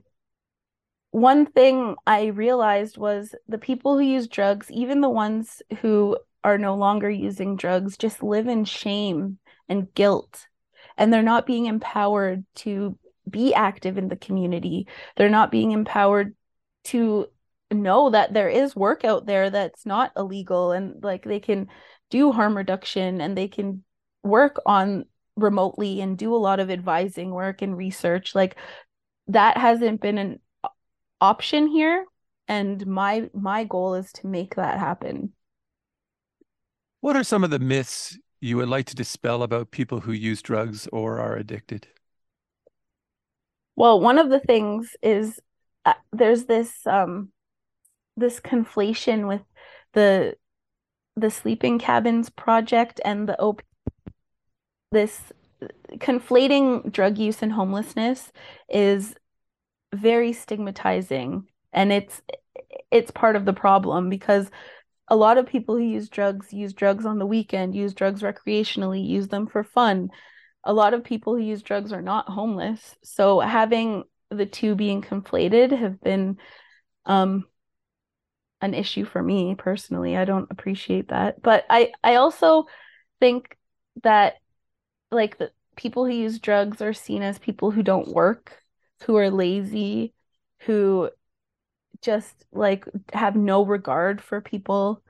one 1.12 1.46
thing 1.46 1.96
I 2.06 2.28
realized 2.28 2.98
was 2.98 3.34
the 3.48 3.58
people 3.58 3.98
who 3.98 4.04
use 4.04 4.28
drugs, 4.28 4.70
even 4.72 5.02
the 5.02 5.10
ones 5.10 5.62
who 5.82 6.18
are 6.44 6.58
no 6.58 6.76
longer 6.76 7.10
using 7.10 7.56
drugs, 7.56 7.98
just 7.98 8.24
live 8.24 8.48
in 8.48 8.66
shame 8.66 9.38
and 9.70 9.94
guilt. 9.94 10.48
And 10.98 11.14
they're 11.14 11.22
not 11.22 11.46
being 11.46 11.66
empowered 11.66 12.46
to 12.56 12.98
be 13.30 13.54
active 13.54 13.98
in 13.98 14.08
the 14.08 14.16
community. 14.16 14.88
They're 15.16 15.30
not 15.30 15.52
being 15.52 15.72
empowered 15.72 16.36
to 16.86 17.28
know 17.72 18.10
that 18.10 18.34
there 18.34 18.50
is 18.50 18.76
work 18.76 19.04
out 19.04 19.26
there 19.26 19.50
that's 19.50 19.86
not 19.86 20.12
illegal 20.16 20.72
and 20.72 21.04
like 21.04 21.24
they 21.24 21.40
can 21.40 21.68
do 22.10 22.32
harm 22.32 22.56
reduction 22.56 23.20
and 23.20 23.38
they 23.38 23.48
can 23.48 23.84
work 24.24 24.58
on 24.66 25.06
remotely 25.36 26.02
and 26.02 26.18
do 26.18 26.34
a 26.34 26.38
lot 26.38 26.60
of 26.60 26.72
advising 26.72 27.32
work 27.32 27.62
and 27.62 27.78
research 27.78 28.34
like 28.34 28.58
that 29.28 29.58
hasn't 29.58 30.02
been 30.02 30.18
an 30.18 30.40
option 31.22 31.68
here. 31.68 32.06
And 32.48 32.86
my 32.88 33.30
my 33.34 33.66
goal 33.66 33.96
is 33.96 34.12
to 34.14 34.28
make 34.28 34.56
that 34.56 34.80
happen. 34.80 35.34
What 37.02 37.16
are 37.16 37.24
some 37.24 37.44
of 37.44 37.50
the 37.50 37.60
myths 37.60 38.18
you 38.40 38.58
would 38.58 38.70
like 38.70 38.86
to 38.86 38.96
dispel 38.96 39.44
about 39.44 39.72
people 39.72 40.00
who 40.00 40.12
use 40.12 40.42
drugs 40.42 40.88
or 40.94 41.20
are 41.20 41.36
addicted? 41.36 41.88
Well 43.76 44.00
one 44.00 44.18
of 44.18 44.30
the 44.30 44.40
things 44.40 44.96
is 45.02 45.40
uh, 45.86 45.94
there's 46.12 46.46
this 46.46 46.74
um 46.88 47.32
this 48.18 48.40
conflation 48.40 49.28
with 49.28 49.42
the 49.94 50.36
the 51.16 51.32
sleeping 51.32 51.80
cabins 51.80 52.30
project 52.30 53.00
and 53.06 53.28
the 53.28 53.40
op 53.40 53.62
this 54.92 55.32
conflating 55.96 56.92
drug 56.92 57.18
use 57.18 57.42
and 57.42 57.52
homelessness 57.52 58.32
is 58.70 59.16
very 59.94 60.34
stigmatizing. 60.34 61.48
And 61.74 61.92
it's 61.92 62.22
it's 62.92 63.12
part 63.12 63.36
of 63.36 63.46
the 63.46 63.54
problem 63.54 64.10
because 64.10 64.50
a 65.08 65.16
lot 65.16 65.38
of 65.38 65.48
people 65.48 65.76
who 65.76 65.84
use 65.84 66.10
drugs 66.10 66.52
use 66.54 66.74
drugs 66.74 67.06
on 67.06 67.20
the 67.20 67.26
weekend 67.26 67.76
use 67.76 67.94
drugs 67.94 68.22
recreationally 68.22 69.06
use 69.06 69.28
them 69.28 69.48
for 69.48 69.64
fun. 69.64 70.10
A 70.64 70.74
lot 70.74 70.94
of 70.94 71.04
people 71.04 71.36
who 71.36 71.42
use 71.42 71.62
drugs 71.62 71.94
are 71.94 72.02
not 72.02 72.30
homeless. 72.30 72.96
So 73.04 73.40
having 73.40 74.04
the 74.30 74.46
two 74.46 74.76
being 74.76 75.02
conflated 75.02 75.78
have 75.78 76.02
been 76.02 76.38
um 77.06 77.46
an 78.62 78.74
issue 78.74 79.06
for 79.06 79.22
me 79.22 79.56
personally. 79.56 80.18
I 80.18 80.26
don't 80.26 80.50
appreciate 80.52 81.10
that. 81.10 81.42
But 81.42 81.66
I 81.70 81.92
I 82.04 82.16
also 82.16 82.66
think 83.20 83.58
that 84.04 84.36
like 85.12 85.38
the 85.38 85.52
people 85.76 86.06
who 86.06 86.12
use 86.12 86.40
drugs 86.40 86.82
are 86.82 86.94
seen 86.94 87.22
as 87.22 87.40
people 87.40 87.72
who 87.72 87.84
don't 87.84 88.08
work, 88.08 88.64
who 89.04 89.16
are 89.18 89.30
lazy, 89.30 90.14
who 90.60 91.10
just 92.02 92.46
like 92.52 92.86
have 93.14 93.36
no 93.36 93.66
regard 93.66 94.22
for 94.22 94.42
people. 94.42 95.02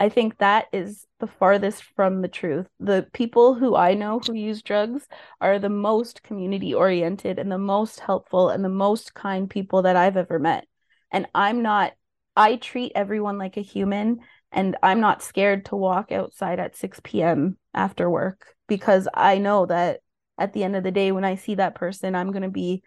I 0.00 0.08
think 0.08 0.38
that 0.38 0.66
is 0.72 1.06
the 1.18 1.26
farthest 1.26 1.82
from 1.96 2.22
the 2.22 2.28
truth. 2.28 2.66
The 2.78 3.08
people 3.12 3.54
who 3.54 3.74
I 3.74 3.94
know 3.94 4.20
who 4.20 4.34
use 4.34 4.62
drugs 4.62 5.08
are 5.40 5.58
the 5.58 5.68
most 5.68 6.22
community 6.22 6.72
oriented 6.72 7.38
and 7.38 7.50
the 7.50 7.58
most 7.58 8.00
helpful 8.00 8.48
and 8.50 8.64
the 8.64 8.68
most 8.68 9.14
kind 9.14 9.50
people 9.50 9.82
that 9.82 9.96
I've 9.96 10.16
ever 10.16 10.38
met. 10.38 10.66
And 11.10 11.26
I'm 11.34 11.62
not 11.62 11.94
I 12.38 12.54
treat 12.54 12.92
everyone 12.94 13.36
like 13.36 13.56
a 13.56 13.62
human 13.62 14.20
and 14.52 14.76
I'm 14.80 15.00
not 15.00 15.24
scared 15.24 15.64
to 15.66 15.76
walk 15.76 16.12
outside 16.12 16.60
at 16.60 16.76
6 16.76 17.00
p.m. 17.02 17.58
after 17.74 18.08
work 18.08 18.54
because 18.68 19.08
I 19.12 19.38
know 19.38 19.66
that 19.66 20.00
at 20.38 20.52
the 20.52 20.62
end 20.62 20.76
of 20.76 20.84
the 20.84 20.92
day 20.92 21.10
when 21.10 21.24
I 21.24 21.34
see 21.34 21.56
that 21.56 21.74
person 21.74 22.14
I'm 22.14 22.30
going 22.30 22.44
to 22.44 22.48
be 22.48 22.84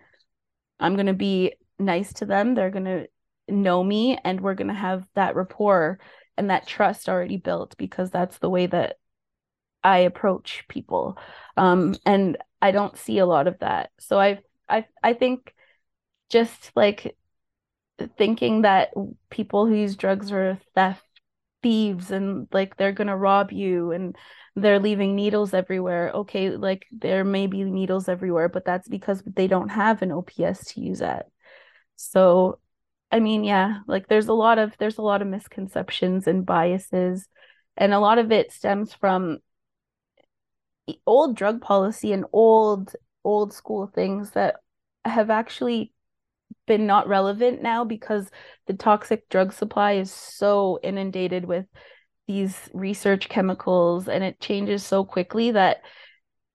I'm 0.80 0.96
going 0.96 1.08
to 1.08 1.14
be 1.14 1.54
nice 1.78 2.14
to 2.14 2.26
them 2.26 2.56
they're 2.56 2.70
going 2.70 2.86
to 2.86 3.08
know 3.50 3.84
me 3.84 4.18
and 4.24 4.40
we're 4.40 4.56
going 4.56 4.70
to 4.70 4.74
have 4.74 5.06
that 5.16 5.36
rapport 5.36 6.00
and 6.38 6.50
that 6.50 6.66
trust 6.66 7.10
already 7.10 7.36
built 7.36 7.76
because 7.78 8.10
that's 8.10 8.38
the 8.38 8.50
way 8.50 8.68
that 8.68 8.96
I 9.84 10.00
approach 10.00 10.64
people 10.70 11.18
um 11.58 11.96
and 12.06 12.38
I 12.62 12.72
don't 12.72 12.98
see 12.98 13.18
a 13.18 13.26
lot 13.26 13.48
of 13.48 13.60
that 13.60 13.90
so 14.00 14.18
I 14.18 14.40
I 14.70 14.86
I 15.04 15.12
think 15.12 15.54
just 16.30 16.72
like 16.74 17.18
thinking 18.18 18.64
that 18.64 18.92
people 19.30 19.66
who 19.66 19.76
use 19.76 19.96
drugs 19.96 20.32
are 20.32 20.60
theft 20.76 21.06
thieves 21.64 22.12
and 22.12 22.48
like 22.52 22.76
they're 22.78 22.92
gonna 22.92 23.16
rob 23.16 23.52
you 23.52 23.92
and 23.92 24.16
they're 24.56 24.80
leaving 24.80 25.16
needles 25.16 25.54
everywhere. 25.54 26.12
Okay 26.12 26.50
like 26.52 26.86
there 26.92 27.24
may 27.24 27.48
be 27.48 27.64
needles 27.64 28.10
everywhere 28.10 28.50
but 28.50 28.66
that's 28.66 28.88
because 28.88 29.22
they 29.26 29.48
don't 29.48 29.70
have 29.70 30.02
an 30.02 30.12
ops 30.12 30.74
to 30.74 30.82
use 30.82 31.02
at. 31.02 31.28
So 31.96 32.60
i 33.12 33.20
mean 33.20 33.44
yeah 33.44 33.80
like 33.88 34.08
there's 34.08 34.30
a 34.30 34.34
lot 34.34 34.58
of 34.58 34.74
there's 34.80 34.98
a 34.98 35.02
lot 35.02 35.22
of 35.22 35.28
misconceptions 35.28 36.28
and 36.28 36.46
biases 36.46 37.28
and 37.78 37.94
a 37.94 38.00
lot 38.00 38.18
of 38.18 38.32
it 38.32 38.52
stems 38.54 38.94
from 38.94 39.40
old 41.06 41.36
drug 41.36 41.62
policy 41.62 42.14
and 42.14 42.26
old 42.34 42.96
old 43.24 43.54
school 43.54 43.88
things 43.88 44.32
that 44.32 44.56
have 45.06 45.30
actually 45.30 45.92
been 46.68 46.88
not 46.88 47.08
relevant 47.08 47.62
now 47.62 47.84
because 47.84 48.30
the 48.68 48.74
toxic 48.74 49.28
drug 49.30 49.54
supply 49.54 49.94
is 49.94 50.12
so 50.12 50.80
inundated 50.84 51.46
with 51.46 51.66
these 52.28 52.70
research 52.74 53.30
chemicals 53.30 54.08
and 54.08 54.24
it 54.24 54.40
changes 54.40 54.86
so 54.86 55.04
quickly 55.04 55.52
that 55.52 55.82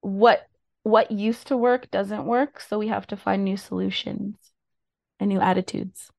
what 0.01 0.47
what 0.83 1.11
used 1.11 1.49
to 1.49 1.57
work 1.57 1.91
doesn't 1.91 2.25
work. 2.25 2.61
So 2.61 2.79
we 2.79 2.87
have 2.89 3.09
to 3.09 3.17
find 3.17 3.45
new 3.45 3.57
solutions 3.57 4.37
and 5.19 5.29
new 5.29 5.41
attitudes. 5.41 6.11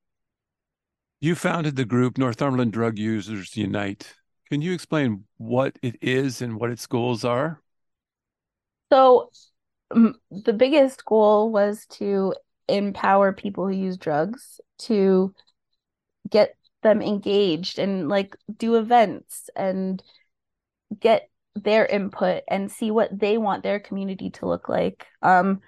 You 1.21 1.35
founded 1.35 1.77
the 1.77 1.85
group 1.85 2.17
northumberland 2.17 2.73
drug 2.73 2.99
users 2.99 3.55
unite. 3.55 4.13
Can 4.49 4.61
you 4.61 4.73
explain 4.73 5.23
what 5.37 5.79
it 5.81 5.95
is 6.01 6.41
and 6.41 6.59
what 6.59 6.69
its 6.69 6.85
goals 6.85 7.23
are? 7.23 7.61
So 8.91 9.29
mm, 9.91 10.13
the 10.31 10.53
biggest 10.53 11.05
goal 11.05 11.51
was 11.51 11.85
to 11.91 12.33
empower 12.67 13.33
people 13.33 13.67
who 13.67 13.73
use 13.73 13.97
drugs 13.97 14.59
to 14.79 15.33
get 16.29 16.55
them 16.83 17.01
engaged 17.01 17.79
and 17.79 18.09
like 18.09 18.35
do 18.57 18.75
events 18.75 19.49
and 19.55 20.03
get 20.99 21.29
their 21.55 21.85
input 21.85 22.43
and 22.47 22.71
see 22.71 22.91
what 22.91 23.17
they 23.17 23.37
want 23.37 23.63
their 23.63 23.79
community 23.79 24.29
to 24.29 24.45
look 24.45 24.69
like 24.69 25.07
um 25.23 25.59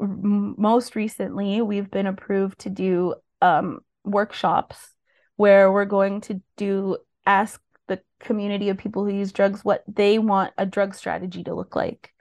most 0.00 0.96
recently, 0.96 1.60
we've 1.62 1.90
been 1.90 2.06
approved 2.06 2.60
to 2.60 2.70
do 2.70 3.14
um, 3.42 3.80
workshops 4.04 4.94
where 5.36 5.70
we're 5.70 5.84
going 5.84 6.20
to 6.22 6.40
do 6.56 6.96
ask 7.26 7.60
the 7.86 8.00
community 8.18 8.68
of 8.68 8.78
people 8.78 9.04
who 9.04 9.12
use 9.12 9.32
drugs 9.32 9.64
what 9.64 9.82
they 9.86 10.18
want 10.18 10.52
a 10.56 10.64
drug 10.64 10.94
strategy 10.94 11.44
to 11.44 11.54
look 11.54 11.76
like. 11.76 12.12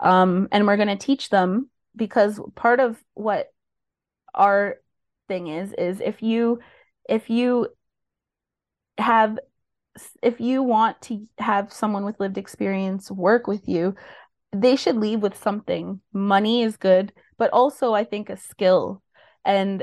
Um, 0.00 0.48
and 0.52 0.66
we're 0.66 0.76
going 0.76 0.88
to 0.88 0.96
teach 0.96 1.28
them 1.28 1.68
because 1.98 2.40
part 2.54 2.80
of 2.80 3.02
what 3.14 3.52
our 4.34 4.76
thing 5.28 5.48
is 5.48 5.74
is 5.74 6.00
if 6.00 6.22
you 6.22 6.60
if 7.08 7.28
you 7.28 7.68
have 8.96 9.38
if 10.22 10.40
you 10.40 10.62
want 10.62 11.00
to 11.02 11.26
have 11.38 11.72
someone 11.72 12.04
with 12.04 12.20
lived 12.20 12.38
experience 12.38 13.10
work 13.10 13.46
with 13.46 13.68
you 13.68 13.94
they 14.52 14.76
should 14.76 14.96
leave 14.96 15.20
with 15.20 15.36
something. 15.36 16.00
Money 16.12 16.62
is 16.62 16.76
good 16.76 17.12
but 17.36 17.50
also 17.50 17.92
i 17.92 18.04
think 18.04 18.30
a 18.30 18.36
skill. 18.36 19.02
And 19.44 19.82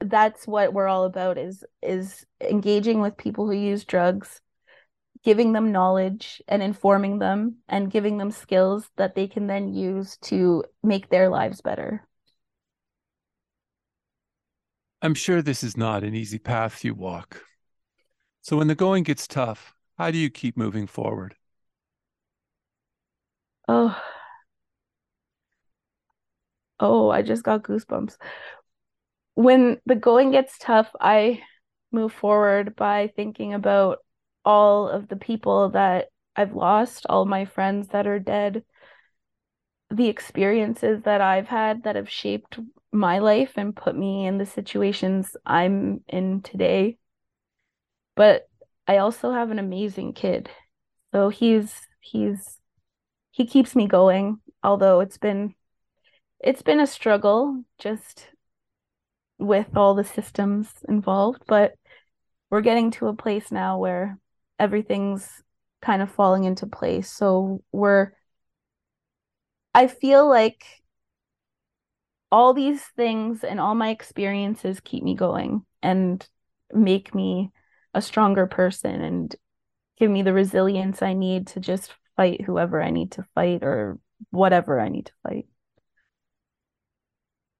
that's 0.00 0.46
what 0.46 0.72
we're 0.72 0.86
all 0.88 1.04
about 1.04 1.38
is 1.38 1.64
is 1.82 2.24
engaging 2.40 3.00
with 3.00 3.16
people 3.16 3.46
who 3.46 3.52
use 3.52 3.84
drugs 3.84 4.40
giving 5.24 5.52
them 5.52 5.72
knowledge 5.72 6.42
and 6.48 6.62
informing 6.62 7.18
them 7.18 7.56
and 7.68 7.90
giving 7.90 8.18
them 8.18 8.30
skills 8.30 8.90
that 8.96 9.14
they 9.14 9.26
can 9.26 9.46
then 9.46 9.74
use 9.74 10.16
to 10.22 10.64
make 10.82 11.08
their 11.08 11.28
lives 11.28 11.60
better. 11.60 12.06
I'm 15.00 15.14
sure 15.14 15.42
this 15.42 15.62
is 15.62 15.76
not 15.76 16.02
an 16.02 16.14
easy 16.14 16.38
path 16.38 16.84
you 16.84 16.94
walk. 16.94 17.42
So 18.40 18.56
when 18.56 18.68
the 18.68 18.74
going 18.74 19.04
gets 19.04 19.26
tough 19.26 19.74
how 19.98 20.12
do 20.12 20.18
you 20.18 20.30
keep 20.30 20.56
moving 20.56 20.86
forward? 20.86 21.34
Oh. 23.66 24.00
Oh 26.80 27.10
i 27.10 27.22
just 27.22 27.42
got 27.42 27.62
goosebumps. 27.64 28.16
When 29.34 29.80
the 29.86 29.96
going 29.96 30.30
gets 30.30 30.56
tough, 30.58 30.90
I 31.00 31.42
move 31.92 32.12
forward 32.12 32.76
by 32.76 33.12
thinking 33.16 33.54
about 33.54 33.98
all 34.48 34.88
of 34.88 35.08
the 35.08 35.16
people 35.16 35.68
that 35.68 36.06
I've 36.34 36.54
lost, 36.54 37.04
all 37.06 37.26
my 37.26 37.44
friends 37.44 37.88
that 37.88 38.06
are 38.06 38.18
dead, 38.18 38.64
the 39.90 40.08
experiences 40.08 41.02
that 41.02 41.20
I've 41.20 41.48
had 41.48 41.82
that 41.82 41.96
have 41.96 42.08
shaped 42.08 42.58
my 42.90 43.18
life 43.18 43.52
and 43.56 43.76
put 43.76 43.94
me 43.94 44.26
in 44.26 44.38
the 44.38 44.46
situations 44.46 45.36
I'm 45.44 46.00
in 46.08 46.40
today. 46.40 46.96
But 48.16 48.48
I 48.86 48.96
also 48.96 49.32
have 49.32 49.50
an 49.50 49.58
amazing 49.58 50.14
kid. 50.14 50.48
So 51.12 51.28
he's 51.28 51.74
he's 52.00 52.58
he 53.30 53.44
keeps 53.44 53.76
me 53.76 53.86
going, 53.86 54.40
although 54.62 55.00
it's 55.00 55.18
been 55.18 55.54
it's 56.40 56.62
been 56.62 56.80
a 56.80 56.86
struggle 56.86 57.64
just 57.78 58.28
with 59.38 59.76
all 59.76 59.94
the 59.94 60.04
systems 60.04 60.72
involved, 60.88 61.42
but 61.46 61.74
we're 62.48 62.62
getting 62.62 62.90
to 62.92 63.08
a 63.08 63.14
place 63.14 63.52
now 63.52 63.76
where 63.76 64.18
everything's 64.58 65.42
kind 65.80 66.02
of 66.02 66.10
falling 66.10 66.44
into 66.44 66.66
place. 66.66 67.10
So 67.10 67.62
we're, 67.72 68.12
I 69.74 69.86
feel 69.86 70.28
like 70.28 70.64
all 72.30 72.52
these 72.52 72.82
things 72.96 73.44
and 73.44 73.60
all 73.60 73.74
my 73.74 73.90
experiences 73.90 74.80
keep 74.80 75.02
me 75.02 75.14
going 75.14 75.64
and 75.82 76.26
make 76.72 77.14
me 77.14 77.50
a 77.94 78.02
stronger 78.02 78.46
person 78.46 79.00
and 79.00 79.34
give 79.98 80.10
me 80.10 80.22
the 80.22 80.32
resilience 80.32 81.02
I 81.02 81.14
need 81.14 81.46
to 81.48 81.60
just 81.60 81.94
fight 82.16 82.42
whoever 82.42 82.82
I 82.82 82.90
need 82.90 83.12
to 83.12 83.24
fight 83.34 83.62
or 83.62 83.98
whatever 84.30 84.80
I 84.80 84.88
need 84.88 85.06
to 85.06 85.12
fight. 85.22 85.46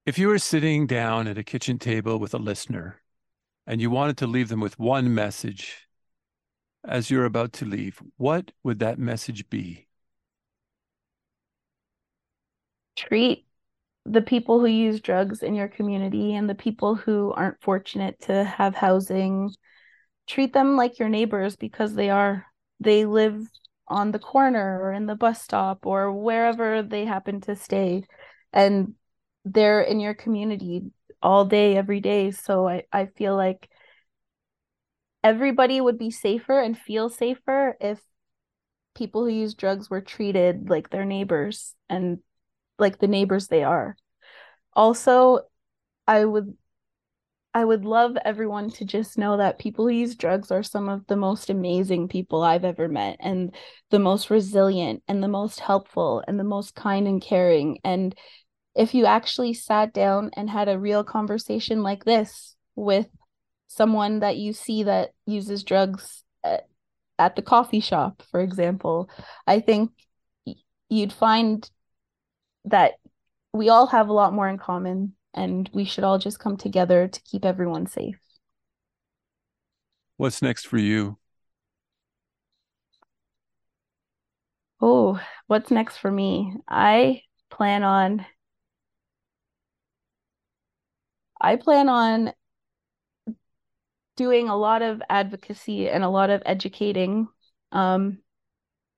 If 0.04 0.18
you 0.18 0.28
were 0.28 0.38
sitting 0.38 0.86
down 0.86 1.28
at 1.28 1.38
a 1.38 1.44
kitchen 1.44 1.78
table 1.78 2.18
with 2.18 2.34
a 2.34 2.38
listener 2.38 3.02
and 3.66 3.80
you 3.80 3.90
wanted 3.90 4.16
to 4.18 4.26
leave 4.26 4.48
them 4.48 4.60
with 4.60 4.78
one 4.78 5.14
message 5.14 5.87
as 6.88 7.10
you're 7.10 7.24
about 7.24 7.52
to 7.54 7.64
leave, 7.64 8.00
what 8.16 8.50
would 8.62 8.78
that 8.80 8.98
message 8.98 9.48
be? 9.48 9.86
Treat 12.96 13.46
the 14.04 14.22
people 14.22 14.58
who 14.58 14.66
use 14.66 15.00
drugs 15.00 15.42
in 15.42 15.54
your 15.54 15.68
community 15.68 16.34
and 16.34 16.48
the 16.48 16.54
people 16.54 16.94
who 16.94 17.32
aren't 17.32 17.60
fortunate 17.60 18.18
to 18.22 18.42
have 18.42 18.74
housing, 18.74 19.52
treat 20.26 20.52
them 20.52 20.76
like 20.76 20.98
your 20.98 21.08
neighbors 21.08 21.56
because 21.56 21.94
they 21.94 22.10
are. 22.10 22.46
They 22.80 23.04
live 23.04 23.46
on 23.86 24.12
the 24.12 24.18
corner 24.18 24.80
or 24.80 24.92
in 24.92 25.06
the 25.06 25.14
bus 25.14 25.42
stop 25.42 25.86
or 25.86 26.12
wherever 26.12 26.82
they 26.82 27.04
happen 27.04 27.40
to 27.42 27.54
stay. 27.54 28.04
And 28.52 28.94
they're 29.44 29.82
in 29.82 30.00
your 30.00 30.14
community 30.14 30.82
all 31.22 31.44
day 31.44 31.76
every 31.76 32.00
day 32.00 32.30
so 32.30 32.68
i 32.68 32.82
i 32.92 33.06
feel 33.06 33.34
like 33.34 33.68
everybody 35.22 35.80
would 35.80 35.98
be 35.98 36.10
safer 36.10 36.60
and 36.60 36.76
feel 36.78 37.08
safer 37.08 37.76
if 37.80 38.00
people 38.94 39.24
who 39.24 39.30
use 39.30 39.54
drugs 39.54 39.88
were 39.88 40.00
treated 40.00 40.68
like 40.68 40.90
their 40.90 41.04
neighbors 41.04 41.74
and 41.88 42.18
like 42.78 42.98
the 42.98 43.08
neighbors 43.08 43.48
they 43.48 43.64
are. 43.64 43.96
Also 44.74 45.40
i 46.08 46.24
would 46.24 46.56
i 47.54 47.64
would 47.64 47.84
love 47.84 48.16
everyone 48.24 48.70
to 48.70 48.84
just 48.84 49.18
know 49.18 49.36
that 49.36 49.58
people 49.58 49.86
who 49.86 49.92
use 49.92 50.16
drugs 50.16 50.50
are 50.50 50.62
some 50.62 50.88
of 50.88 51.06
the 51.06 51.16
most 51.16 51.50
amazing 51.50 52.08
people 52.08 52.42
i've 52.42 52.64
ever 52.64 52.88
met 52.88 53.16
and 53.20 53.54
the 53.90 53.98
most 53.98 54.30
resilient 54.30 55.02
and 55.06 55.22
the 55.22 55.28
most 55.28 55.60
helpful 55.60 56.22
and 56.26 56.40
the 56.40 56.44
most 56.44 56.74
kind 56.74 57.06
and 57.06 57.22
caring. 57.22 57.78
And 57.84 58.14
if 58.74 58.94
you 58.94 59.06
actually 59.06 59.54
sat 59.54 59.92
down 59.92 60.30
and 60.34 60.48
had 60.48 60.68
a 60.68 60.78
real 60.78 61.04
conversation 61.04 61.82
like 61.82 62.04
this 62.04 62.54
with 62.76 63.08
someone 63.68 64.20
that 64.20 64.36
you 64.36 64.52
see 64.52 64.82
that 64.82 65.10
uses 65.26 65.62
drugs 65.62 66.24
at, 66.42 66.66
at 67.18 67.36
the 67.36 67.42
coffee 67.42 67.80
shop, 67.80 68.22
for 68.30 68.40
example, 68.40 69.08
I 69.46 69.60
think 69.60 69.92
you'd 70.88 71.12
find 71.12 71.70
that 72.64 72.94
we 73.52 73.68
all 73.68 73.86
have 73.86 74.08
a 74.08 74.12
lot 74.12 74.32
more 74.32 74.48
in 74.48 74.58
common 74.58 75.14
and 75.34 75.70
we 75.72 75.84
should 75.84 76.04
all 76.04 76.18
just 76.18 76.40
come 76.40 76.56
together 76.56 77.06
to 77.08 77.22
keep 77.22 77.44
everyone 77.44 77.86
safe. 77.86 78.18
What's 80.16 80.42
next 80.42 80.66
for 80.66 80.78
you? 80.78 81.18
Oh, 84.80 85.20
what's 85.46 85.70
next 85.70 85.98
for 85.98 86.10
me? 86.10 86.54
I 86.68 87.22
plan 87.50 87.82
on 87.82 88.24
I 91.40 91.56
plan 91.56 91.88
on 91.88 92.32
doing 94.18 94.48
a 94.48 94.56
lot 94.56 94.82
of 94.82 95.00
advocacy 95.08 95.88
and 95.88 96.02
a 96.02 96.08
lot 96.08 96.28
of 96.28 96.42
educating. 96.44 97.28
Um, 97.70 98.18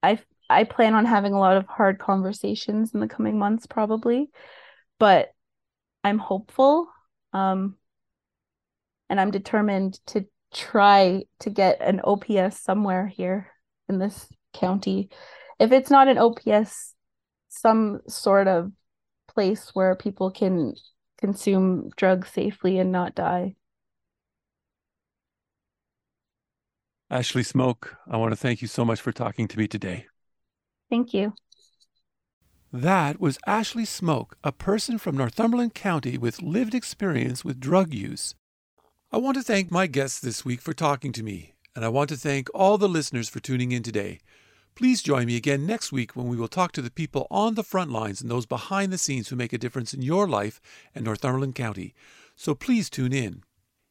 I 0.03 0.18
I 0.49 0.64
plan 0.64 0.95
on 0.95 1.05
having 1.05 1.35
a 1.35 1.39
lot 1.39 1.59
of 1.59 1.66
hard 1.66 1.99
conversations 1.99 2.95
in 2.95 3.01
the 3.01 3.07
coming 3.07 3.39
months, 3.39 3.66
probably, 3.66 4.31
but 4.99 5.29
I'm 6.03 6.18
hopeful. 6.18 6.89
Um, 7.35 7.77
and 9.11 9.21
I'm 9.21 9.31
determined 9.31 10.01
to 10.07 10.25
try 10.55 11.25
to 11.41 11.51
get 11.51 11.81
an 11.83 12.01
OPS 12.03 12.59
somewhere 12.59 13.07
here 13.07 13.53
in 13.89 13.99
this 13.99 14.27
county. 14.55 15.11
If 15.59 15.71
it's 15.71 15.91
not 15.91 16.09
an 16.09 16.16
OPS, 16.16 16.95
some 17.49 18.01
sort 18.09 18.49
of 18.49 18.73
place 19.29 19.71
where 19.75 19.95
people 19.97 20.31
can 20.31 20.75
consume 21.18 21.91
drugs 21.97 22.31
safely 22.31 22.79
and 22.79 22.91
not 22.91 23.14
die. 23.14 23.57
Ashley 27.12 27.42
Smoke, 27.42 27.96
I 28.08 28.16
want 28.18 28.30
to 28.30 28.36
thank 28.36 28.62
you 28.62 28.68
so 28.68 28.84
much 28.84 29.00
for 29.00 29.11
talking 29.11 29.48
to 29.48 29.58
me 29.58 29.66
today. 29.66 30.06
Thank 30.88 31.12
you. 31.12 31.34
That 32.72 33.20
was 33.20 33.36
Ashley 33.48 33.84
Smoke, 33.84 34.36
a 34.44 34.52
person 34.52 34.96
from 34.96 35.16
Northumberland 35.16 35.74
County 35.74 36.16
with 36.16 36.40
lived 36.40 36.72
experience 36.72 37.44
with 37.44 37.58
drug 37.58 37.92
use. 37.92 38.36
I 39.11 39.16
want 39.16 39.36
to 39.38 39.42
thank 39.42 39.72
my 39.72 39.88
guests 39.88 40.20
this 40.20 40.44
week 40.44 40.61
for 40.61 40.72
talking 40.72 41.11
to 41.14 41.24
me, 41.24 41.54
and 41.74 41.84
I 41.84 41.88
want 41.88 42.11
to 42.11 42.16
thank 42.16 42.48
all 42.54 42.78
the 42.78 42.88
listeners 42.88 43.28
for 43.28 43.40
tuning 43.40 43.72
in 43.72 43.82
today. 43.82 44.20
Please 44.76 45.02
join 45.02 45.26
me 45.26 45.34
again 45.34 45.66
next 45.66 45.90
week 45.90 46.14
when 46.14 46.28
we 46.28 46.36
will 46.36 46.46
talk 46.46 46.70
to 46.72 46.82
the 46.82 46.92
people 46.92 47.26
on 47.28 47.56
the 47.56 47.64
front 47.64 47.90
lines 47.90 48.20
and 48.20 48.30
those 48.30 48.46
behind 48.46 48.92
the 48.92 48.98
scenes 48.98 49.28
who 49.28 49.36
make 49.36 49.52
a 49.52 49.58
difference 49.58 49.92
in 49.92 50.00
your 50.00 50.28
life 50.28 50.61
and 50.94 51.04
Northumberland 51.04 51.56
County. 51.56 51.92
So 52.36 52.54
please 52.54 52.88
tune 52.88 53.12
in. 53.12 53.42